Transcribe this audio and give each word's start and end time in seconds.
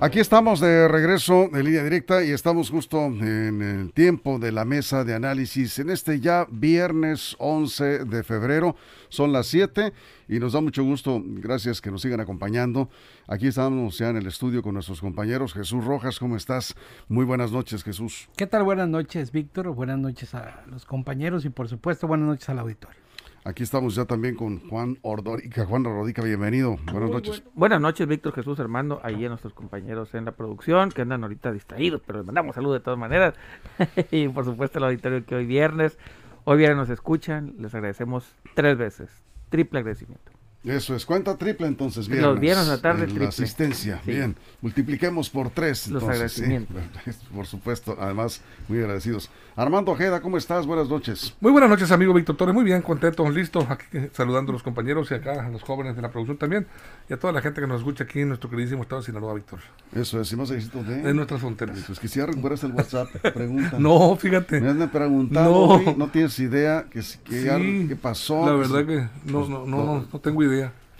Aquí 0.00 0.20
estamos 0.20 0.60
de 0.60 0.86
regreso 0.86 1.48
de 1.52 1.64
línea 1.64 1.82
directa 1.82 2.22
y 2.22 2.30
estamos 2.30 2.70
justo 2.70 3.06
en 3.06 3.60
el 3.62 3.92
tiempo 3.92 4.38
de 4.38 4.52
la 4.52 4.64
mesa 4.64 5.02
de 5.02 5.12
análisis 5.12 5.80
en 5.80 5.90
este 5.90 6.20
ya 6.20 6.46
viernes 6.48 7.34
11 7.40 8.04
de 8.04 8.22
febrero. 8.22 8.76
Son 9.08 9.32
las 9.32 9.48
7 9.48 9.92
y 10.28 10.38
nos 10.38 10.52
da 10.52 10.60
mucho 10.60 10.84
gusto, 10.84 11.20
gracias 11.24 11.80
que 11.80 11.90
nos 11.90 12.02
sigan 12.02 12.20
acompañando. 12.20 12.88
Aquí 13.26 13.48
estamos 13.48 13.98
ya 13.98 14.10
en 14.10 14.18
el 14.18 14.28
estudio 14.28 14.62
con 14.62 14.74
nuestros 14.74 15.00
compañeros. 15.00 15.52
Jesús 15.52 15.84
Rojas, 15.84 16.20
¿cómo 16.20 16.36
estás? 16.36 16.76
Muy 17.08 17.24
buenas 17.24 17.50
noches, 17.50 17.82
Jesús. 17.82 18.28
¿Qué 18.36 18.46
tal? 18.46 18.62
Buenas 18.62 18.88
noches, 18.88 19.32
Víctor. 19.32 19.74
Buenas 19.74 19.98
noches 19.98 20.32
a 20.32 20.62
los 20.68 20.84
compañeros 20.84 21.44
y 21.44 21.48
por 21.48 21.68
supuesto 21.68 22.06
buenas 22.06 22.28
noches 22.28 22.48
al 22.48 22.60
auditorio. 22.60 23.07
Aquí 23.48 23.62
estamos 23.62 23.94
ya 23.94 24.04
también 24.04 24.34
con 24.34 24.60
Juan 24.68 24.98
Ordorica. 25.00 25.64
Juan 25.64 25.86
Ordorica, 25.86 26.22
bienvenido. 26.22 26.76
Buenas 26.92 27.08
noches. 27.08 27.42
buenas 27.54 27.80
noches, 27.80 28.06
Víctor 28.06 28.34
Jesús 28.34 28.60
Armando, 28.60 29.00
ahí 29.02 29.24
a 29.24 29.30
nuestros 29.30 29.54
compañeros 29.54 30.12
en 30.12 30.26
la 30.26 30.32
producción, 30.32 30.90
que 30.90 31.00
andan 31.00 31.22
ahorita 31.22 31.50
distraídos, 31.50 32.02
pero 32.06 32.18
les 32.18 32.26
mandamos 32.26 32.54
saludos 32.54 32.80
de 32.80 32.84
todas 32.84 32.98
maneras. 32.98 33.32
y 34.10 34.28
por 34.28 34.44
supuesto 34.44 34.76
el 34.76 34.84
auditorio 34.84 35.24
que 35.24 35.34
hoy 35.34 35.46
viernes, 35.46 35.96
hoy 36.44 36.58
viernes 36.58 36.76
nos 36.76 36.90
escuchan, 36.90 37.54
les 37.58 37.74
agradecemos 37.74 38.36
tres 38.54 38.76
veces. 38.76 39.08
Triple 39.48 39.78
agradecimiento. 39.78 40.37
Eso 40.64 40.96
es, 40.96 41.06
cuenta 41.06 41.36
triple 41.36 41.68
entonces, 41.68 42.08
viernes. 42.08 42.30
Los 42.30 42.40
viernes 42.40 42.66
a 42.66 42.72
la 42.72 42.82
tarde, 42.82 43.04
triple. 43.04 43.24
La 43.24 43.28
asistencia, 43.28 44.02
bien. 44.04 44.34
Multipliquemos 44.60 45.30
por 45.30 45.50
tres. 45.50 45.86
Los 45.86 46.02
agradecimientos. 46.02 46.76
por 47.34 47.46
supuesto, 47.46 47.96
además, 47.98 48.40
muy 48.66 48.78
agradecidos. 48.78 49.30
Armando 49.54 49.92
Ojeda, 49.92 50.20
¿cómo 50.20 50.36
estás? 50.36 50.66
Buenas 50.66 50.88
noches. 50.88 51.34
Muy 51.40 51.52
buenas 51.52 51.70
noches, 51.70 51.90
amigo 51.90 52.12
Víctor 52.12 52.36
Torres. 52.36 52.54
Muy 52.54 52.64
bien, 52.64 52.82
contento, 52.82 53.28
listo. 53.30 53.66
Aquí 53.68 53.86
saludando 54.12 54.50
a 54.50 54.54
los 54.54 54.62
compañeros 54.62 55.10
y 55.10 55.14
acá 55.14 55.46
a 55.46 55.48
los 55.48 55.62
jóvenes 55.62 55.94
de 55.96 56.02
la 56.02 56.10
producción 56.10 56.36
también. 56.36 56.66
Y 57.08 57.12
a 57.12 57.18
toda 57.18 57.32
la 57.32 57.40
gente 57.40 57.60
que 57.60 57.66
nos 57.66 57.78
escucha 57.78 58.04
aquí 58.04 58.20
en 58.20 58.28
nuestro 58.28 58.50
queridísimo 58.50 58.82
estado 58.82 59.00
de 59.00 59.06
Sinaloa, 59.06 59.34
Víctor. 59.34 59.60
Eso 59.94 60.20
es, 60.20 60.28
si 60.28 60.36
más 60.36 60.50
éxito 60.50 60.82
de... 60.82 61.02
De 61.02 61.14
nuestras 61.14 61.40
fronteras. 61.40 61.82
Pues 61.86 61.98
quisiera 61.98 62.26
recuperar 62.26 62.58
el 62.62 62.72
WhatsApp, 62.72 63.08
pregunta. 63.34 63.78
no, 63.78 64.16
fíjate. 64.16 64.60
Me 64.60 64.70
han 64.70 64.90
preguntado, 64.90 65.80
no, 65.80 65.94
no 65.96 66.08
tienes 66.08 66.38
idea 66.40 66.86
que, 66.90 67.00
que, 67.24 67.86
qué 67.88 67.96
pasó. 67.96 68.44
La 68.46 68.52
verdad 68.52 68.86
que 68.86 69.08
no, 69.30 69.48
no, 69.48 69.66
no, 69.66 69.84
no, 69.84 70.06
no 70.12 70.20
tengo 70.20 70.42
idea 70.42 70.47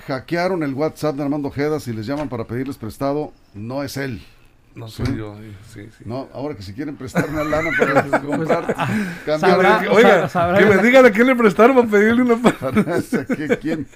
hackearon 0.07 0.63
el 0.63 0.75
WhatsApp 0.75 1.17
de 1.17 1.23
Armando 1.23 1.49
Ojeda 1.49 1.79
y 1.87 1.93
les 1.93 2.07
llaman 2.07 2.29
para 2.29 2.45
pedirles 2.45 2.77
prestado, 2.77 3.33
no 3.55 3.83
es 3.83 3.97
él. 3.97 4.23
No 4.75 4.87
soy 4.87 5.17
yo, 5.17 5.37
sí, 5.73 5.89
sí. 5.99 6.05
No, 6.05 6.29
ahora 6.33 6.55
que 6.55 6.63
si 6.63 6.73
quieren 6.73 6.95
prestar 6.95 7.29
una 7.29 7.43
lana 7.43 7.71
para 7.77 8.21
comprar, 8.23 8.77
cambiar. 9.27 9.89
Oiga, 9.89 10.29
que 10.57 10.67
me 10.67 10.79
digan 10.79 11.05
a 11.05 11.11
quién 11.11 11.27
le 11.27 11.35
prestaron 11.35 11.75
para 11.75 11.89
pedirle 11.89 12.23
una 12.23 12.37
¿Quién, 13.61 13.89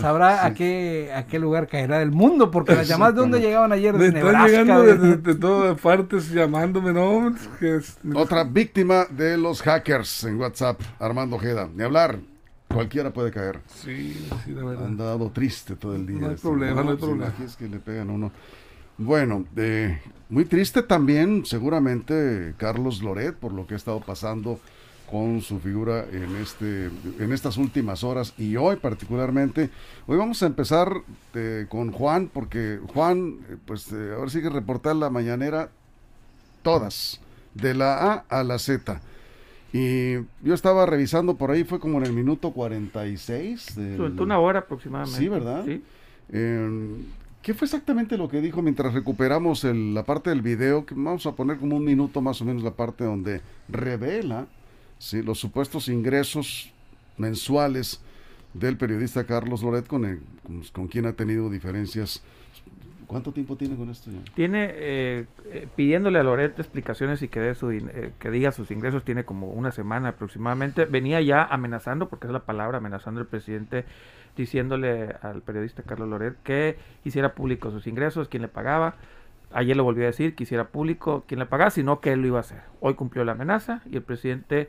sabrá 0.00 0.46
a 0.46 0.54
qué, 0.54 1.10
a 1.12 1.26
qué 1.26 1.40
lugar 1.40 1.66
caerá 1.66 1.98
del 1.98 2.12
mundo, 2.12 2.52
porque 2.52 2.76
las 2.76 2.86
llamadas 2.88 3.16
de 3.16 3.20
dónde 3.22 3.40
llegaban 3.40 3.72
ayer 3.72 3.96
de 3.98 4.06
Están 4.06 4.46
llegando 4.46 4.82
de, 4.82 5.16
de, 5.16 5.34
todas 5.34 5.80
partes 5.80 6.30
llamándome, 6.30 6.92
no, 6.92 7.34
que 7.58 7.78
es, 7.78 7.98
Otra 8.14 8.44
víctima 8.44 9.06
de 9.10 9.36
los 9.36 9.62
hackers 9.62 10.24
en 10.24 10.38
WhatsApp, 10.38 10.80
Armando 11.00 11.36
Ojeda. 11.36 11.68
Ni 11.74 11.82
hablar. 11.82 12.18
Cualquiera 12.74 13.12
puede 13.12 13.30
caer. 13.30 13.60
Sí, 13.66 14.14
sí, 14.44 14.52
de 14.52 14.62
verdad. 14.62 14.86
Han 14.86 14.96
dado 14.96 15.30
triste 15.30 15.76
todo 15.76 15.94
el 15.94 16.06
día. 16.06 16.18
No 16.18 16.26
hay 16.28 16.34
este, 16.34 16.48
problema, 16.48 16.82
no, 16.82 16.90
hay 16.90 16.96
problema. 16.96 17.34
es 17.44 17.56
que 17.56 17.68
le 17.68 17.78
pegan 17.78 18.10
uno. 18.10 18.32
Bueno, 18.96 19.44
eh, 19.56 20.00
muy 20.28 20.44
triste 20.44 20.82
también, 20.82 21.44
seguramente, 21.44 22.54
Carlos 22.56 23.02
Loret, 23.02 23.34
por 23.34 23.52
lo 23.52 23.66
que 23.66 23.74
ha 23.74 23.76
estado 23.76 24.00
pasando 24.00 24.60
con 25.10 25.42
su 25.42 25.60
figura 25.60 26.06
en 26.10 26.34
este 26.36 26.86
en 27.18 27.32
estas 27.32 27.56
últimas 27.58 28.02
horas 28.04 28.34
y 28.38 28.56
hoy 28.56 28.76
particularmente. 28.76 29.70
Hoy 30.06 30.16
vamos 30.16 30.42
a 30.42 30.46
empezar 30.46 31.02
eh, 31.34 31.66
con 31.68 31.92
Juan, 31.92 32.30
porque 32.32 32.80
Juan, 32.92 33.38
eh, 33.48 33.56
pues 33.64 33.92
ahora 33.92 34.30
sí 34.30 34.40
que 34.40 34.48
reportar 34.48 34.96
la 34.96 35.10
mañanera 35.10 35.70
todas, 36.62 37.20
de 37.54 37.74
la 37.74 38.12
A 38.12 38.24
a 38.28 38.44
la 38.44 38.58
Z. 38.58 39.00
Y 39.76 40.14
yo 40.44 40.54
estaba 40.54 40.86
revisando 40.86 41.36
por 41.36 41.50
ahí, 41.50 41.64
fue 41.64 41.80
como 41.80 41.98
en 41.98 42.04
el 42.04 42.12
minuto 42.12 42.52
46. 42.52 43.74
Del... 43.74 44.20
una 44.20 44.38
hora 44.38 44.60
aproximadamente. 44.60 45.18
Sí, 45.18 45.28
¿verdad? 45.28 45.64
Sí. 45.64 45.82
Em, 46.30 46.98
¿Qué 47.42 47.54
fue 47.54 47.66
exactamente 47.66 48.16
lo 48.16 48.28
que 48.28 48.40
dijo 48.40 48.62
mientras 48.62 48.94
recuperamos 48.94 49.64
la 49.64 50.04
parte 50.04 50.30
del 50.30 50.42
video? 50.42 50.86
Que 50.86 50.94
vamos 50.94 51.26
a 51.26 51.32
poner 51.32 51.58
como 51.58 51.74
un 51.74 51.84
minuto 51.84 52.20
más 52.20 52.40
o 52.40 52.44
menos 52.44 52.62
la 52.62 52.70
parte 52.70 53.02
donde 53.02 53.40
revela 53.68 54.46
¿sí? 54.98 55.22
los 55.22 55.40
supuestos 55.40 55.88
ingresos 55.88 56.72
mensuales 57.18 58.00
del 58.52 58.76
periodista 58.76 59.24
Carlos 59.24 59.64
Loret 59.64 59.88
con, 59.88 60.20
con 60.72 60.86
quien 60.86 61.06
ha 61.06 61.14
tenido 61.14 61.50
diferencias 61.50 62.22
¿Cuánto 63.06 63.32
tiempo 63.32 63.56
tiene 63.56 63.76
con 63.76 63.90
esto? 63.90 64.10
Tiene, 64.34 64.70
eh, 64.72 65.26
eh, 65.46 65.68
pidiéndole 65.76 66.18
a 66.18 66.22
Loret 66.22 66.58
explicaciones 66.58 67.22
y 67.22 67.28
que, 67.28 67.40
dé 67.40 67.54
su, 67.54 67.70
eh, 67.70 68.12
que 68.18 68.30
diga 68.30 68.52
sus 68.52 68.70
ingresos, 68.70 69.04
tiene 69.04 69.24
como 69.24 69.48
una 69.48 69.72
semana 69.72 70.10
aproximadamente. 70.10 70.84
Venía 70.86 71.20
ya 71.20 71.44
amenazando, 71.44 72.08
porque 72.08 72.26
es 72.26 72.32
la 72.32 72.40
palabra, 72.40 72.78
amenazando 72.78 73.20
al 73.20 73.26
presidente, 73.26 73.84
diciéndole 74.36 75.14
al 75.22 75.42
periodista 75.42 75.82
Carlos 75.82 76.08
Loret 76.08 76.36
que 76.42 76.76
hiciera 77.04 77.34
público 77.34 77.70
sus 77.70 77.86
ingresos, 77.86 78.28
quién 78.28 78.42
le 78.42 78.48
pagaba. 78.48 78.96
Ayer 79.52 79.76
lo 79.76 79.84
volvió 79.84 80.04
a 80.04 80.06
decir, 80.06 80.34
que 80.34 80.44
hiciera 80.44 80.68
público 80.68 81.24
quién 81.28 81.38
le 81.38 81.46
pagaba, 81.46 81.70
sino 81.70 82.00
que 82.00 82.12
él 82.12 82.22
lo 82.22 82.26
iba 82.26 82.38
a 82.38 82.40
hacer. 82.40 82.62
Hoy 82.80 82.94
cumplió 82.94 83.24
la 83.24 83.32
amenaza 83.32 83.82
y 83.90 83.96
el 83.96 84.02
presidente 84.02 84.68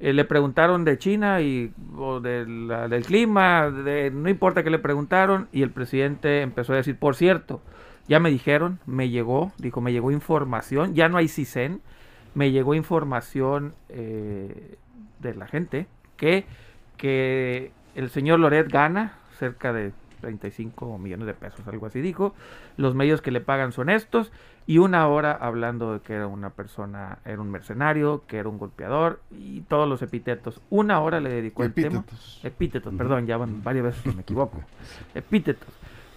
le 0.00 0.24
preguntaron 0.24 0.84
de 0.84 0.98
China 0.98 1.40
y 1.40 1.72
o 1.96 2.20
del 2.20 3.02
clima, 3.06 3.70
de, 3.70 4.10
no 4.10 4.28
importa 4.28 4.62
que 4.62 4.70
le 4.70 4.78
preguntaron, 4.78 5.48
y 5.52 5.62
el 5.62 5.70
presidente 5.70 6.42
empezó 6.42 6.72
a 6.72 6.76
decir, 6.76 6.96
por 6.96 7.16
cierto, 7.16 7.60
ya 8.06 8.20
me 8.20 8.30
dijeron, 8.30 8.78
me 8.86 9.10
llegó, 9.10 9.52
dijo, 9.58 9.80
me 9.80 9.92
llegó 9.92 10.10
información, 10.10 10.94
ya 10.94 11.08
no 11.08 11.18
hay 11.18 11.28
CISEN, 11.28 11.80
me 12.34 12.52
llegó 12.52 12.74
información 12.74 13.74
eh, 13.88 14.76
de 15.18 15.34
la 15.34 15.46
gente 15.46 15.88
que, 16.16 16.46
que 16.96 17.72
el 17.94 18.10
señor 18.10 18.38
Loret 18.38 18.70
gana 18.70 19.18
cerca 19.38 19.72
de 19.72 19.92
35 20.20 20.98
millones 20.98 21.26
de 21.26 21.34
pesos, 21.34 21.66
algo 21.66 21.86
así 21.86 22.00
dijo. 22.00 22.34
Los 22.76 22.94
medios 22.94 23.22
que 23.22 23.30
le 23.30 23.40
pagan 23.40 23.72
son 23.72 23.90
estos. 23.90 24.32
Y 24.66 24.78
una 24.78 25.08
hora 25.08 25.32
hablando 25.32 25.94
de 25.94 26.00
que 26.00 26.12
era 26.12 26.26
una 26.26 26.50
persona, 26.50 27.18
era 27.24 27.40
un 27.40 27.50
mercenario, 27.50 28.24
que 28.26 28.36
era 28.36 28.50
un 28.50 28.58
golpeador 28.58 29.20
y 29.30 29.62
todos 29.62 29.88
los 29.88 30.02
epítetos. 30.02 30.60
Una 30.68 31.00
hora 31.00 31.20
le 31.20 31.30
dedicó 31.30 31.64
el 31.64 31.72
tema. 31.72 32.04
Epítetos, 32.42 32.92
perdón, 32.94 33.26
ya 33.26 33.38
van 33.38 33.62
varias 33.62 33.86
veces 33.86 34.14
me 34.14 34.22
equivoco. 34.22 34.62
epítetos 35.14 35.68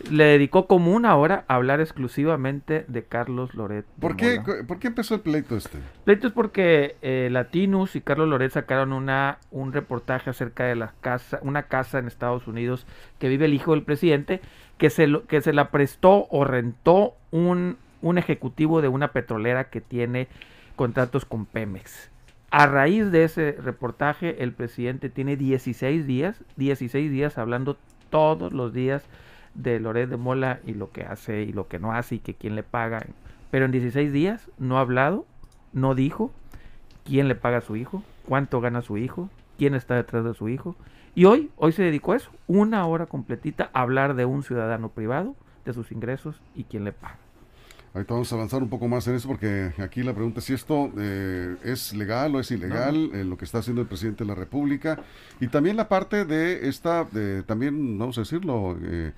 le 0.10 0.26
dedicó 0.26 0.68
como 0.68 0.94
una 0.94 1.16
hora 1.16 1.46
a 1.48 1.56
hablar 1.56 1.82
exclusivamente 1.82 2.86
de 2.88 3.04
Carlos 3.04 3.54
Loret. 3.56 3.86
¿Por 4.00 4.16
qué, 4.16 4.42
¿Por 4.68 4.80
qué 4.80 4.88
empezó 4.88 5.16
el 5.16 5.22
pleito 5.22 5.56
este? 5.56 5.78
Pleito 6.04 6.28
es 6.28 6.34
porque 6.34 6.96
eh, 7.02 7.30
Latinus 7.32 7.96
y 7.96 8.02
Carlos 8.02 8.28
Loret 8.28 8.52
sacaron 8.52 8.94
una, 8.94 9.40
un 9.52 9.74
reportaje 9.74 10.30
acerca 10.30 10.66
de 10.66 10.76
la 10.76 10.94
casa, 11.02 11.40
una 11.42 11.64
casa 11.64 12.00
en 12.00 12.08
Estados 12.08 12.48
Unidos 12.48 12.86
que 13.20 13.30
vive 13.30 13.46
el 13.46 13.54
hijo 13.54 13.72
del 13.72 13.84
presidente, 13.84 14.42
que 14.78 14.90
se, 14.90 15.08
que 15.28 15.42
se 15.42 15.54
la 15.54 15.72
prestó 15.72 16.28
o 16.30 16.44
rentó 16.44 17.16
un, 17.32 17.78
un 18.02 18.18
ejecutivo 18.18 18.82
de 18.82 18.88
una 18.88 19.12
petrolera 19.12 19.70
que 19.70 19.82
tiene 19.82 20.28
contratos 20.76 21.26
con 21.26 21.46
Pemex. 21.46 22.10
A 22.50 22.68
raíz 22.68 23.12
de 23.12 23.24
ese 23.24 23.54
reportaje, 23.64 24.44
el 24.44 24.52
presidente 24.52 25.10
tiene 25.10 25.38
16 25.38 26.06
días, 26.06 26.44
16 26.58 27.10
días 27.10 27.38
hablando 27.38 27.78
todos 28.10 28.52
los 28.52 28.74
días 28.74 29.04
de 29.54 29.80
Loret 29.80 30.10
de 30.10 30.18
Mola 30.18 30.60
y 30.66 30.74
lo 30.74 30.92
que 30.92 31.04
hace 31.04 31.44
y 31.44 31.54
lo 31.54 31.68
que 31.68 31.80
no 31.80 31.94
hace 31.94 32.16
y 32.16 32.20
que 32.20 32.36
quién 32.36 32.56
le 32.56 32.64
paga. 32.64 33.06
Pero 33.50 33.66
en 33.66 33.72
16 33.72 34.12
días 34.14 34.50
no 34.58 34.78
ha 34.78 34.82
hablado, 34.82 35.26
no 35.74 35.96
dijo 35.96 36.32
quién 37.06 37.28
le 37.28 37.36
paga 37.36 37.58
a 37.58 37.62
su 37.62 37.76
hijo, 37.76 38.04
cuánto 38.28 38.62
gana 38.62 38.82
su 38.82 38.98
hijo, 38.98 39.30
quién 39.58 39.76
está 39.76 39.96
detrás 39.96 40.24
de 40.24 40.34
su 40.34 40.50
hijo. 40.50 40.76
Y 41.14 41.26
hoy, 41.26 41.52
hoy 41.58 41.74
se 41.74 41.84
dedicó 41.84 42.14
a 42.14 42.18
eso, 42.18 42.32
una 42.48 42.86
hora 42.86 43.06
completita 43.06 43.70
a 43.74 43.82
hablar 43.82 44.16
de 44.16 44.26
un 44.26 44.44
ciudadano 44.44 44.90
privado, 44.90 45.36
de 45.66 45.74
sus 45.74 45.92
ingresos 45.92 46.42
y 46.56 46.64
quién 46.64 46.86
le 46.86 46.94
paga. 46.94 47.18
Ahorita 47.94 48.14
vamos 48.14 48.32
a 48.32 48.36
avanzar 48.36 48.64
un 48.64 48.70
poco 48.70 48.88
más 48.88 49.06
en 49.08 49.16
eso 49.16 49.28
porque 49.28 49.74
aquí 49.80 50.02
la 50.02 50.14
pregunta 50.14 50.40
es 50.40 50.46
si 50.46 50.54
esto 50.54 50.90
eh, 50.98 51.58
es 51.62 51.94
legal 51.94 52.34
o 52.34 52.40
es 52.40 52.50
ilegal 52.50 53.12
lo 53.30 53.38
que 53.38 53.44
está 53.44 53.58
haciendo 53.58 53.82
el 53.82 53.88
presidente 53.88 54.24
de 54.24 54.30
la 54.30 54.36
República 54.36 55.04
y 55.42 55.48
también 55.50 55.76
la 55.76 55.90
parte 55.90 56.24
de 56.24 56.70
esta, 56.70 57.04
de, 57.04 57.44
también 57.44 57.98
vamos 57.98 58.18
a 58.18 58.22
decirlo, 58.22 58.78
eh, 58.82 59.12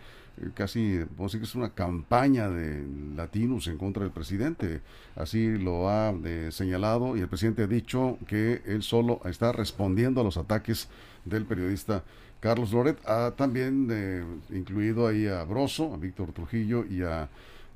casi, 0.53 1.00
vamos 1.00 1.19
a 1.19 1.24
decir 1.24 1.39
que 1.39 1.45
es 1.45 1.56
una 1.56 1.69
campaña 1.69 2.50
de 2.50 2.85
latinos 3.15 3.68
en 3.68 3.77
contra 3.77 4.03
del 4.03 4.12
presidente. 4.12 4.81
Así 5.15 5.57
lo 5.57 5.89
ha 5.89 6.13
eh, 6.24 6.50
señalado 6.51 7.15
y 7.15 7.21
el 7.21 7.27
presidente 7.27 7.63
ha 7.63 7.68
dicho 7.68 8.18
que 8.27 8.62
él 8.65 8.83
solo 8.83 9.21
está 9.25 9.51
respondiendo 9.51 10.21
a 10.21 10.24
los 10.24 10.38
ataques 10.38 10.89
del 11.25 11.45
periodista 11.45 12.03
Carlos 12.39 12.71
Loret. 12.71 12.97
Ha 13.07 13.31
también 13.31 14.35
incluido 14.50 15.07
ahí 15.07 15.27
a 15.27 15.44
Broso, 15.44 15.94
a 15.94 15.97
Víctor 15.97 16.31
Trujillo 16.33 16.86
y 16.86 17.03
a 17.03 17.29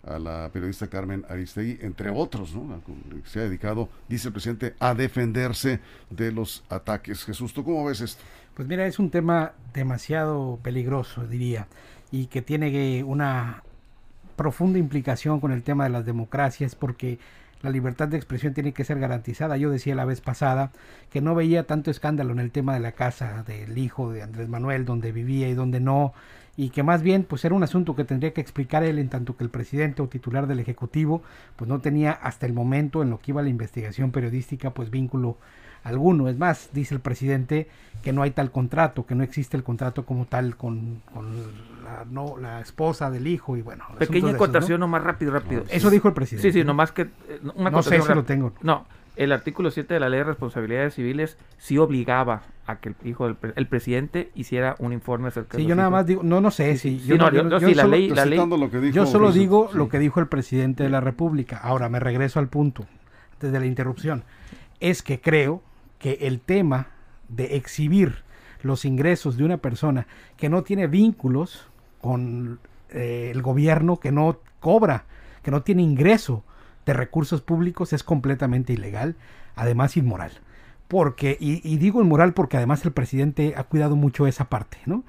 a 0.08 0.20
la 0.20 0.50
periodista 0.52 0.88
Carmen 0.88 1.26
Aristegui, 1.30 1.80
entre 1.82 2.10
otros, 2.10 2.56
¿no? 2.56 2.82
se 3.26 3.40
ha 3.40 3.44
dedicado, 3.44 3.90
dice 4.08 4.30
el 4.30 4.34
presidente, 4.34 4.74
a 4.80 4.94
defenderse 4.94 5.80
de 6.10 6.32
los 6.32 6.64
ataques. 6.70 7.24
Jesús, 7.26 7.54
¿tú 7.54 7.64
cómo 7.64 7.86
ves 7.86 8.02
esto? 8.02 8.24
Pues 8.54 8.68
mira, 8.68 8.88
es 8.88 9.00
un 9.00 9.12
tema 9.12 9.54
demasiado 9.74 10.60
peligroso, 10.64 11.28
diría, 11.28 11.68
y 12.12 12.28
que 12.28 12.42
tiene 12.42 13.04
una 13.04 13.64
profunda 14.36 14.80
implicación 14.80 15.40
con 15.40 15.52
el 15.52 15.64
tema 15.64 15.86
de 15.86 15.90
las 15.90 16.06
democracias, 16.06 16.76
porque 16.76 17.20
la 17.62 17.70
libertad 17.70 18.08
de 18.08 18.18
expresión 18.18 18.54
tiene 18.54 18.72
que 18.72 18.84
ser 18.84 19.00
garantizada. 19.00 19.58
Yo 19.58 19.72
decía 19.72 19.96
la 19.96 20.06
vez 20.06 20.22
pasada 20.22 20.72
que 21.10 21.22
no 21.22 21.36
veía 21.36 21.66
tanto 21.66 21.90
escándalo 21.90 22.32
en 22.34 22.40
el 22.40 22.52
tema 22.52 22.74
de 22.74 22.80
la 22.80 22.92
casa 22.92 23.44
del 23.44 23.78
hijo 23.78 24.12
de 24.12 24.22
Andrés 24.22 24.48
Manuel, 24.48 24.86
donde 24.86 25.12
vivía 25.12 25.50
y 25.50 25.54
donde 25.54 25.80
no, 25.80 26.14
y 26.56 26.70
que 26.70 26.84
más 26.84 27.04
bien 27.04 27.24
pues 27.24 27.46
era 27.46 27.56
un 27.56 27.64
asunto 27.64 27.96
que 27.96 28.04
tendría 28.04 28.34
que 28.34 28.42
explicar 28.42 28.84
él 28.84 29.00
en 29.00 29.10
tanto 29.10 29.38
que 29.38 29.44
el 29.44 29.50
presidente 29.50 30.02
o 30.02 30.08
titular 30.08 30.48
del 30.48 30.60
ejecutivo 30.60 31.22
pues 31.56 31.70
no 31.70 31.80
tenía 31.80 32.12
hasta 32.12 32.48
el 32.48 32.54
momento 32.54 33.04
en 33.04 33.12
lo 33.12 33.20
que 33.20 33.32
iba 33.32 33.44
la 33.44 33.50
investigación 33.50 34.12
periodística 34.12 34.72
pues 34.72 34.90
vínculo 34.90 35.38
alguno. 35.88 36.30
Es 36.30 36.38
más, 36.38 36.70
dice 36.74 36.96
el 36.96 37.02
presidente 37.02 37.68
que 38.04 38.14
no 38.14 38.22
hay 38.22 38.32
tal 38.32 38.52
contrato, 38.52 39.06
que 39.06 39.16
no 39.16 39.24
existe 39.24 39.58
el 39.58 39.64
contrato 39.64 40.06
como 40.06 40.26
tal 40.26 40.56
con, 40.56 41.02
la, 41.84 42.06
no, 42.10 42.38
la 42.38 42.62
esposa 42.62 43.10
del 43.10 43.28
hijo 43.28 43.58
y 43.58 43.62
bueno. 43.62 43.86
Pequeña 43.98 44.32
acotación, 44.32 44.80
¿no? 44.80 44.88
más 44.88 45.04
rápido, 45.04 45.32
rápido. 45.32 45.64
Eso 45.70 45.90
dijo 45.90 46.08
el 46.08 46.14
presidente. 46.14 46.52
Sí, 46.52 46.60
sí, 46.60 46.64
nomás 46.64 46.92
que... 46.92 47.04
Eh, 47.04 47.42
una 47.56 47.70
no 47.70 47.84
sé 47.84 48.02
si 48.02 48.14
lo 48.14 48.24
tengo. 48.24 48.54
No, 48.62 48.86
el 49.18 49.32
artículo 49.32 49.72
7 49.72 49.96
de 49.96 50.00
la 50.00 50.10
Ley 50.10 50.20
de 50.20 50.26
Responsabilidades 50.26 50.94
Civiles 50.94 51.38
sí 51.58 51.78
obligaba 51.78 52.44
a 52.68 52.78
que 52.78 52.90
el 52.90 52.96
hijo 53.04 53.26
del 53.28 53.38
el 53.56 53.68
presidente 53.68 54.30
hiciera 54.36 54.76
un 54.80 54.94
informe 54.94 55.30
acerca 55.30 55.58
sí, 55.58 55.66
yo 55.66 55.76
nada 55.76 55.90
más 55.90 56.06
digo, 56.06 56.22
no, 56.24 56.40
no 56.40 56.52
sé 56.52 56.78
si 56.78 57.00
yo, 57.00 57.18
no, 57.18 57.32
yo, 57.32 57.60
sí, 57.60 57.74
la 57.74 57.88
ley, 57.88 58.10
la 58.10 58.26
ley, 58.26 58.40
yo 58.92 59.06
solo 59.06 59.32
digo 59.32 59.70
lo 59.74 59.90
que 59.90 60.00
dijo 60.00 60.20
el 60.20 60.28
presidente 60.28 60.84
de 60.84 60.90
la 60.90 61.02
República. 61.02 61.58
Ahora 61.58 61.90
me 61.90 62.00
regreso 62.00 62.40
al 62.40 62.48
punto, 62.48 62.86
desde 63.42 63.60
la 63.60 63.66
interrupción. 63.66 64.24
Es 64.80 65.02
que 65.02 65.20
creo 65.20 65.64
que 66.00 66.20
el 66.22 66.40
tema 66.40 66.88
de 67.30 67.56
exhibir 67.56 68.24
los 68.62 68.86
ingresos 68.86 69.38
de 69.38 69.44
una 69.44 69.58
persona 69.58 70.08
que 70.36 70.50
no 70.50 70.64
tiene 70.64 70.88
vínculos 70.88 71.68
con 72.02 72.60
eh, 72.90 73.32
el 73.34 73.42
gobierno, 73.42 74.00
que 74.00 74.12
no 74.12 74.40
cobra, 74.60 75.06
que 75.44 75.52
no 75.52 75.62
tiene 75.64 75.84
ingreso, 75.84 76.44
de 76.88 76.94
recursos 76.94 77.42
públicos 77.42 77.94
es 77.94 78.02
completamente 78.02 78.74
ilegal, 78.74 79.16
además 79.56 79.98
inmoral. 79.98 80.32
Porque, 80.88 81.38
y, 81.40 81.78
digo 81.78 82.02
inmoral 82.02 82.34
porque 82.34 82.56
además 82.56 82.86
el 82.86 82.94
presidente 82.94 83.54
ha 83.58 83.66
cuidado 83.66 83.98
mucho 83.98 84.26
esa 84.26 84.46
parte, 84.46 84.78
¿no? 84.86 85.04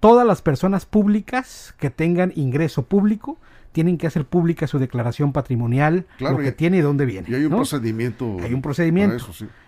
Todas 0.00 0.26
las 0.26 0.42
personas 0.42 0.84
públicas 0.84 1.74
que 1.78 1.90
tengan 1.90 2.32
ingreso 2.34 2.82
público 2.82 3.38
tienen 3.74 3.98
que 3.98 4.06
hacer 4.06 4.24
pública 4.24 4.68
su 4.68 4.78
declaración 4.78 5.32
patrimonial, 5.32 6.06
lo 6.20 6.38
que 6.38 6.52
tiene 6.52 6.76
y 6.76 6.80
dónde 6.80 7.06
viene. 7.06 7.28
Y 7.28 7.34
hay 7.34 7.44
un 7.44 7.50
procedimiento. 7.50 8.36
Hay 8.40 8.54
un 8.54 8.62
procedimiento. 8.62 9.26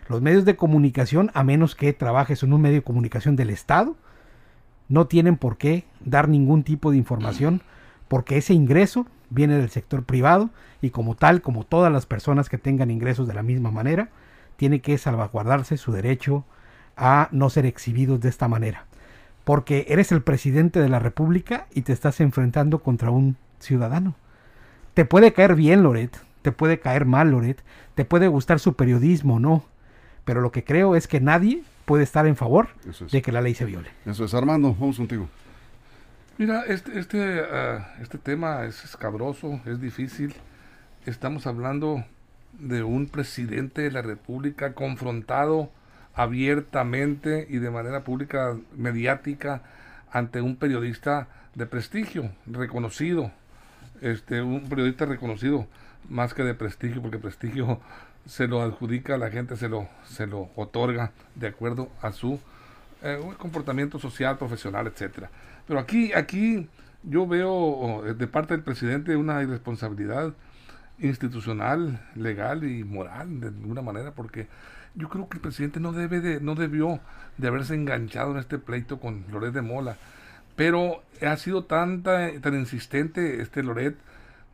Los 0.08 0.22
medios 0.22 0.44
de 0.44 0.54
comunicación, 0.54 1.32
a 1.34 1.42
menos 1.42 1.74
que 1.74 1.92
trabajes 1.92 2.44
en 2.44 2.52
un 2.52 2.60
medio 2.60 2.76
de 2.76 2.82
comunicación 2.82 3.34
del 3.34 3.50
Estado, 3.50 3.96
no 4.88 5.08
tienen 5.08 5.36
por 5.36 5.58
qué 5.58 5.86
dar 6.04 6.28
ningún 6.28 6.62
tipo 6.62 6.92
de 6.92 6.98
información, 6.98 7.62
porque 8.06 8.36
ese 8.36 8.54
ingreso 8.54 9.08
viene 9.28 9.56
del 9.56 9.70
sector 9.70 10.04
privado 10.04 10.50
y 10.80 10.90
como 10.90 11.16
tal, 11.16 11.42
como 11.42 11.64
todas 11.64 11.92
las 11.92 12.06
personas 12.06 12.48
que 12.48 12.58
tengan 12.58 12.92
ingresos 12.92 13.26
de 13.26 13.34
la 13.34 13.42
misma 13.42 13.72
manera, 13.72 14.10
tiene 14.54 14.80
que 14.80 14.96
salvaguardarse 14.98 15.76
su 15.78 15.90
derecho 15.90 16.44
a 16.96 17.28
no 17.32 17.50
ser 17.50 17.66
exhibidos 17.66 18.20
de 18.20 18.28
esta 18.28 18.46
manera. 18.46 18.86
Porque 19.42 19.86
eres 19.88 20.12
el 20.12 20.22
presidente 20.22 20.78
de 20.78 20.88
la 20.88 21.00
República 21.00 21.66
y 21.74 21.82
te 21.82 21.92
estás 21.92 22.20
enfrentando 22.20 22.78
contra 22.84 23.10
un 23.10 23.36
ciudadano. 23.66 24.14
Te 24.94 25.04
puede 25.04 25.32
caer 25.32 25.54
bien, 25.54 25.82
Loret, 25.82 26.16
te 26.42 26.52
puede 26.52 26.80
caer 26.80 27.04
mal, 27.04 27.30
Loret, 27.30 27.62
te 27.94 28.04
puede 28.04 28.28
gustar 28.28 28.60
su 28.60 28.74
periodismo, 28.74 29.40
no. 29.40 29.64
Pero 30.24 30.40
lo 30.40 30.52
que 30.52 30.64
creo 30.64 30.96
es 30.96 31.06
que 31.06 31.20
nadie 31.20 31.62
puede 31.84 32.02
estar 32.02 32.26
en 32.26 32.36
favor 32.36 32.68
de 33.12 33.22
que 33.22 33.32
la 33.32 33.40
ley 33.40 33.54
se 33.54 33.64
viole. 33.64 33.90
Eso 34.06 34.24
es, 34.24 34.34
Armando, 34.34 34.74
vamos 34.74 34.96
contigo. 34.96 35.28
Mira, 36.38 36.64
este, 36.66 36.98
este, 36.98 37.40
ah, 37.50 37.94
este 38.00 38.18
tema 38.18 38.64
es 38.64 38.84
escabroso, 38.84 39.60
es 39.64 39.80
difícil. 39.80 40.34
Estamos 41.06 41.46
hablando 41.46 42.04
de 42.58 42.82
un 42.82 43.06
presidente 43.06 43.82
de 43.82 43.90
la 43.90 44.02
República 44.02 44.72
confrontado 44.74 45.70
abiertamente 46.14 47.46
y 47.48 47.58
de 47.58 47.70
manera 47.70 48.02
pública, 48.04 48.56
mediática, 48.76 49.62
ante 50.10 50.40
un 50.40 50.56
periodista 50.56 51.28
de 51.54 51.66
prestigio, 51.66 52.30
reconocido, 52.46 53.30
este, 54.00 54.42
un 54.42 54.68
periodista 54.68 55.04
reconocido, 55.04 55.66
más 56.08 56.34
que 56.34 56.42
de 56.42 56.54
prestigio, 56.54 57.02
porque 57.02 57.18
prestigio 57.18 57.80
se 58.26 58.48
lo 58.48 58.62
adjudica, 58.62 59.16
la 59.16 59.30
gente 59.30 59.56
se 59.56 59.68
lo, 59.68 59.88
se 60.04 60.26
lo 60.26 60.50
otorga 60.56 61.12
de 61.34 61.48
acuerdo 61.48 61.88
a 62.02 62.12
su 62.12 62.40
eh, 63.02 63.20
comportamiento 63.38 63.98
social, 63.98 64.38
profesional, 64.38 64.86
etcétera. 64.86 65.30
Pero 65.66 65.80
aquí, 65.80 66.12
aquí 66.12 66.68
yo 67.02 67.26
veo 67.26 68.06
eh, 68.06 68.14
de 68.14 68.26
parte 68.26 68.54
del 68.54 68.62
presidente 68.62 69.16
una 69.16 69.42
irresponsabilidad 69.42 70.34
institucional, 70.98 72.00
legal 72.14 72.64
y 72.64 72.84
moral 72.84 73.40
de 73.40 73.48
alguna 73.48 73.82
manera, 73.82 74.12
porque 74.12 74.48
yo 74.94 75.08
creo 75.08 75.28
que 75.28 75.36
el 75.36 75.42
presidente 75.42 75.78
no 75.78 75.92
debe 75.92 76.20
de, 76.20 76.40
no 76.40 76.54
debió 76.54 77.00
de 77.36 77.48
haberse 77.48 77.74
enganchado 77.74 78.32
en 78.32 78.38
este 78.38 78.58
pleito 78.58 78.98
con 78.98 79.24
Loret 79.30 79.52
de 79.52 79.62
Mola. 79.62 79.96
Pero 80.56 81.02
ha 81.22 81.36
sido 81.36 81.64
tanta, 81.64 82.30
tan 82.40 82.54
insistente 82.54 83.40
este 83.40 83.62
Loret 83.62 83.96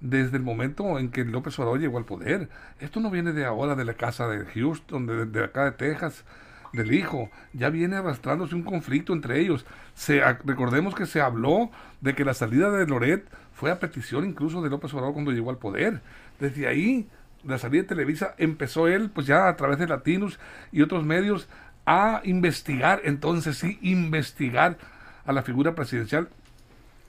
desde 0.00 0.36
el 0.36 0.42
momento 0.42 0.98
en 0.98 1.10
que 1.10 1.24
López 1.24 1.58
Obrador 1.58 1.80
llegó 1.80 1.96
al 1.96 2.04
poder. 2.04 2.48
Esto 2.80 3.00
no 3.00 3.10
viene 3.10 3.32
de 3.32 3.44
ahora 3.44 3.76
de 3.76 3.84
la 3.84 3.94
casa 3.94 4.28
de 4.28 4.44
Houston, 4.46 5.32
de, 5.32 5.44
acá 5.44 5.64
de 5.64 5.72
Texas 5.72 6.24
del 6.72 6.92
hijo. 6.92 7.30
Ya 7.52 7.70
viene 7.70 7.96
arrastrándose 7.96 8.56
un 8.56 8.64
conflicto 8.64 9.12
entre 9.12 9.40
ellos. 9.40 9.64
Se, 9.94 10.20
recordemos 10.44 10.94
que 10.94 11.06
se 11.06 11.20
habló 11.20 11.70
de 12.00 12.14
que 12.14 12.24
la 12.24 12.34
salida 12.34 12.70
de 12.70 12.86
Loret 12.86 13.24
fue 13.52 13.70
a 13.70 13.78
petición 13.78 14.26
incluso 14.26 14.60
de 14.60 14.70
López 14.70 14.92
Obrador 14.92 15.14
cuando 15.14 15.30
llegó 15.30 15.50
al 15.50 15.58
poder. 15.58 16.00
Desde 16.40 16.66
ahí, 16.66 17.08
la 17.44 17.58
salida 17.58 17.82
de 17.82 17.88
Televisa, 17.88 18.34
empezó 18.38 18.88
él, 18.88 19.08
pues 19.08 19.28
ya 19.28 19.46
a 19.46 19.56
través 19.56 19.78
de 19.78 19.86
Latinos 19.86 20.40
y 20.72 20.82
otros 20.82 21.04
medios, 21.04 21.48
a 21.86 22.22
investigar, 22.24 23.02
entonces 23.04 23.58
sí, 23.58 23.78
investigar 23.82 24.78
a 25.24 25.32
la 25.32 25.42
figura 25.42 25.74
presidencial 25.74 26.28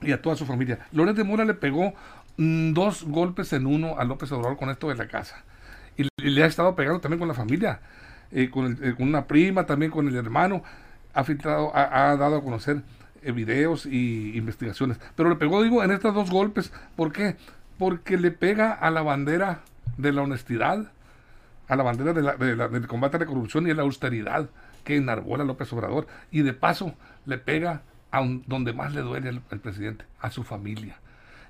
y 0.00 0.12
a 0.12 0.20
toda 0.20 0.36
su 0.36 0.46
familia. 0.46 0.86
Loret 0.92 1.16
de 1.16 1.24
Mora 1.24 1.44
le 1.44 1.54
pegó 1.54 1.94
mm, 2.36 2.72
dos 2.72 3.04
golpes 3.04 3.52
en 3.52 3.66
uno 3.66 3.98
a 3.98 4.04
López 4.04 4.30
Obrador 4.32 4.56
con 4.56 4.70
esto 4.70 4.88
de 4.88 4.96
la 4.96 5.08
casa. 5.08 5.44
y 5.96 6.04
le 6.18 6.42
ha 6.42 6.46
estado 6.46 6.74
pegando 6.74 7.00
también 7.00 7.18
con 7.18 7.28
la 7.28 7.34
familia. 7.34 7.80
Eh, 8.36 8.50
con, 8.50 8.76
una 8.98 9.26
prima, 9.26 9.64
también 9.64 9.92
con 9.92 10.08
el 10.08 10.16
hermano, 10.16 10.64
ha 11.12 11.22
filtrado, 11.22 11.70
ha, 11.74 12.16
dado 12.16 12.38
a 12.38 12.42
conocer 12.42 12.82
eh, 13.22 13.30
videos 13.30 13.86
y 13.86 14.36
investigaciones. 14.36 14.98
Pero 15.14 15.28
le 15.28 15.36
pegó, 15.36 15.62
digo, 15.62 15.84
en 15.84 15.92
estos 15.92 16.12
dos 16.12 16.30
golpes. 16.30 16.72
¿Por 16.96 17.12
qué? 17.12 17.36
Porque 17.78 18.16
le 18.16 18.32
pega 18.32 18.72
a 18.72 18.90
la 18.90 19.02
bandera 19.02 19.60
de 19.98 20.12
la 20.12 20.22
honestidad, 20.22 20.90
a 21.68 21.76
la 21.76 21.84
bandera 21.84 22.12
de 22.12 22.56
del 22.68 22.86
combate 22.88 23.16
a 23.18 23.20
la 23.20 23.26
corrupción 23.26 23.68
y 23.68 23.70
a 23.70 23.74
la 23.74 23.82
austeridad 23.82 24.48
que 24.82 24.96
enarbola 24.96 25.44
López 25.44 25.72
Obrador. 25.72 26.08
Y 26.32 26.42
de 26.42 26.54
paso 26.54 26.94
le 27.26 27.38
pega 27.38 27.82
a 28.14 28.24
donde 28.46 28.72
más 28.72 28.94
le 28.94 29.00
duele 29.00 29.28
al, 29.28 29.60
presidente, 29.60 30.04
a 30.20 30.30
su 30.30 30.44
familia. 30.44 30.96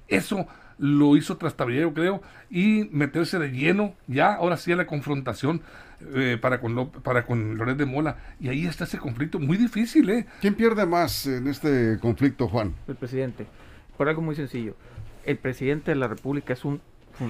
Eso 0.09 0.47
lo 0.79 1.17
hizo 1.17 1.37
Trastabillero, 1.37 1.93
creo, 1.93 2.23
y 2.51 2.89
meterse 2.91 3.39
de 3.39 3.51
lleno 3.51 3.95
ya, 4.07 4.35
ahora 4.35 4.57
sí, 4.57 4.73
a 4.73 4.77
la 4.77 4.87
confrontación 4.87 5.61
eh, 6.15 6.39
para, 6.41 6.61
con 6.61 6.91
para 6.91 7.27
con 7.27 7.57
Loret 7.59 7.77
de 7.77 7.85
Mola. 7.85 8.17
Y 8.41 8.49
ahí 8.49 8.67
está 8.67 8.85
ese 8.85 8.99
conflicto 8.99 9.39
muy 9.39 9.59
difícil, 9.59 10.09
¿eh? 10.09 10.27
¿Quién 10.41 10.55
pierde 10.55 10.87
más 10.87 11.27
en 11.27 11.49
este 11.49 11.99
conflicto, 12.01 12.49
Juan? 12.49 12.75
El 12.89 12.97
presidente. 12.97 13.47
Por 13.97 14.09
algo 14.09 14.23
muy 14.23 14.35
sencillo. 14.35 14.75
El 15.25 15.37
presidente 15.37 15.91
de 15.91 15.97
la 15.97 16.09
República 16.09 16.55
es, 16.55 16.65
un, 16.65 16.81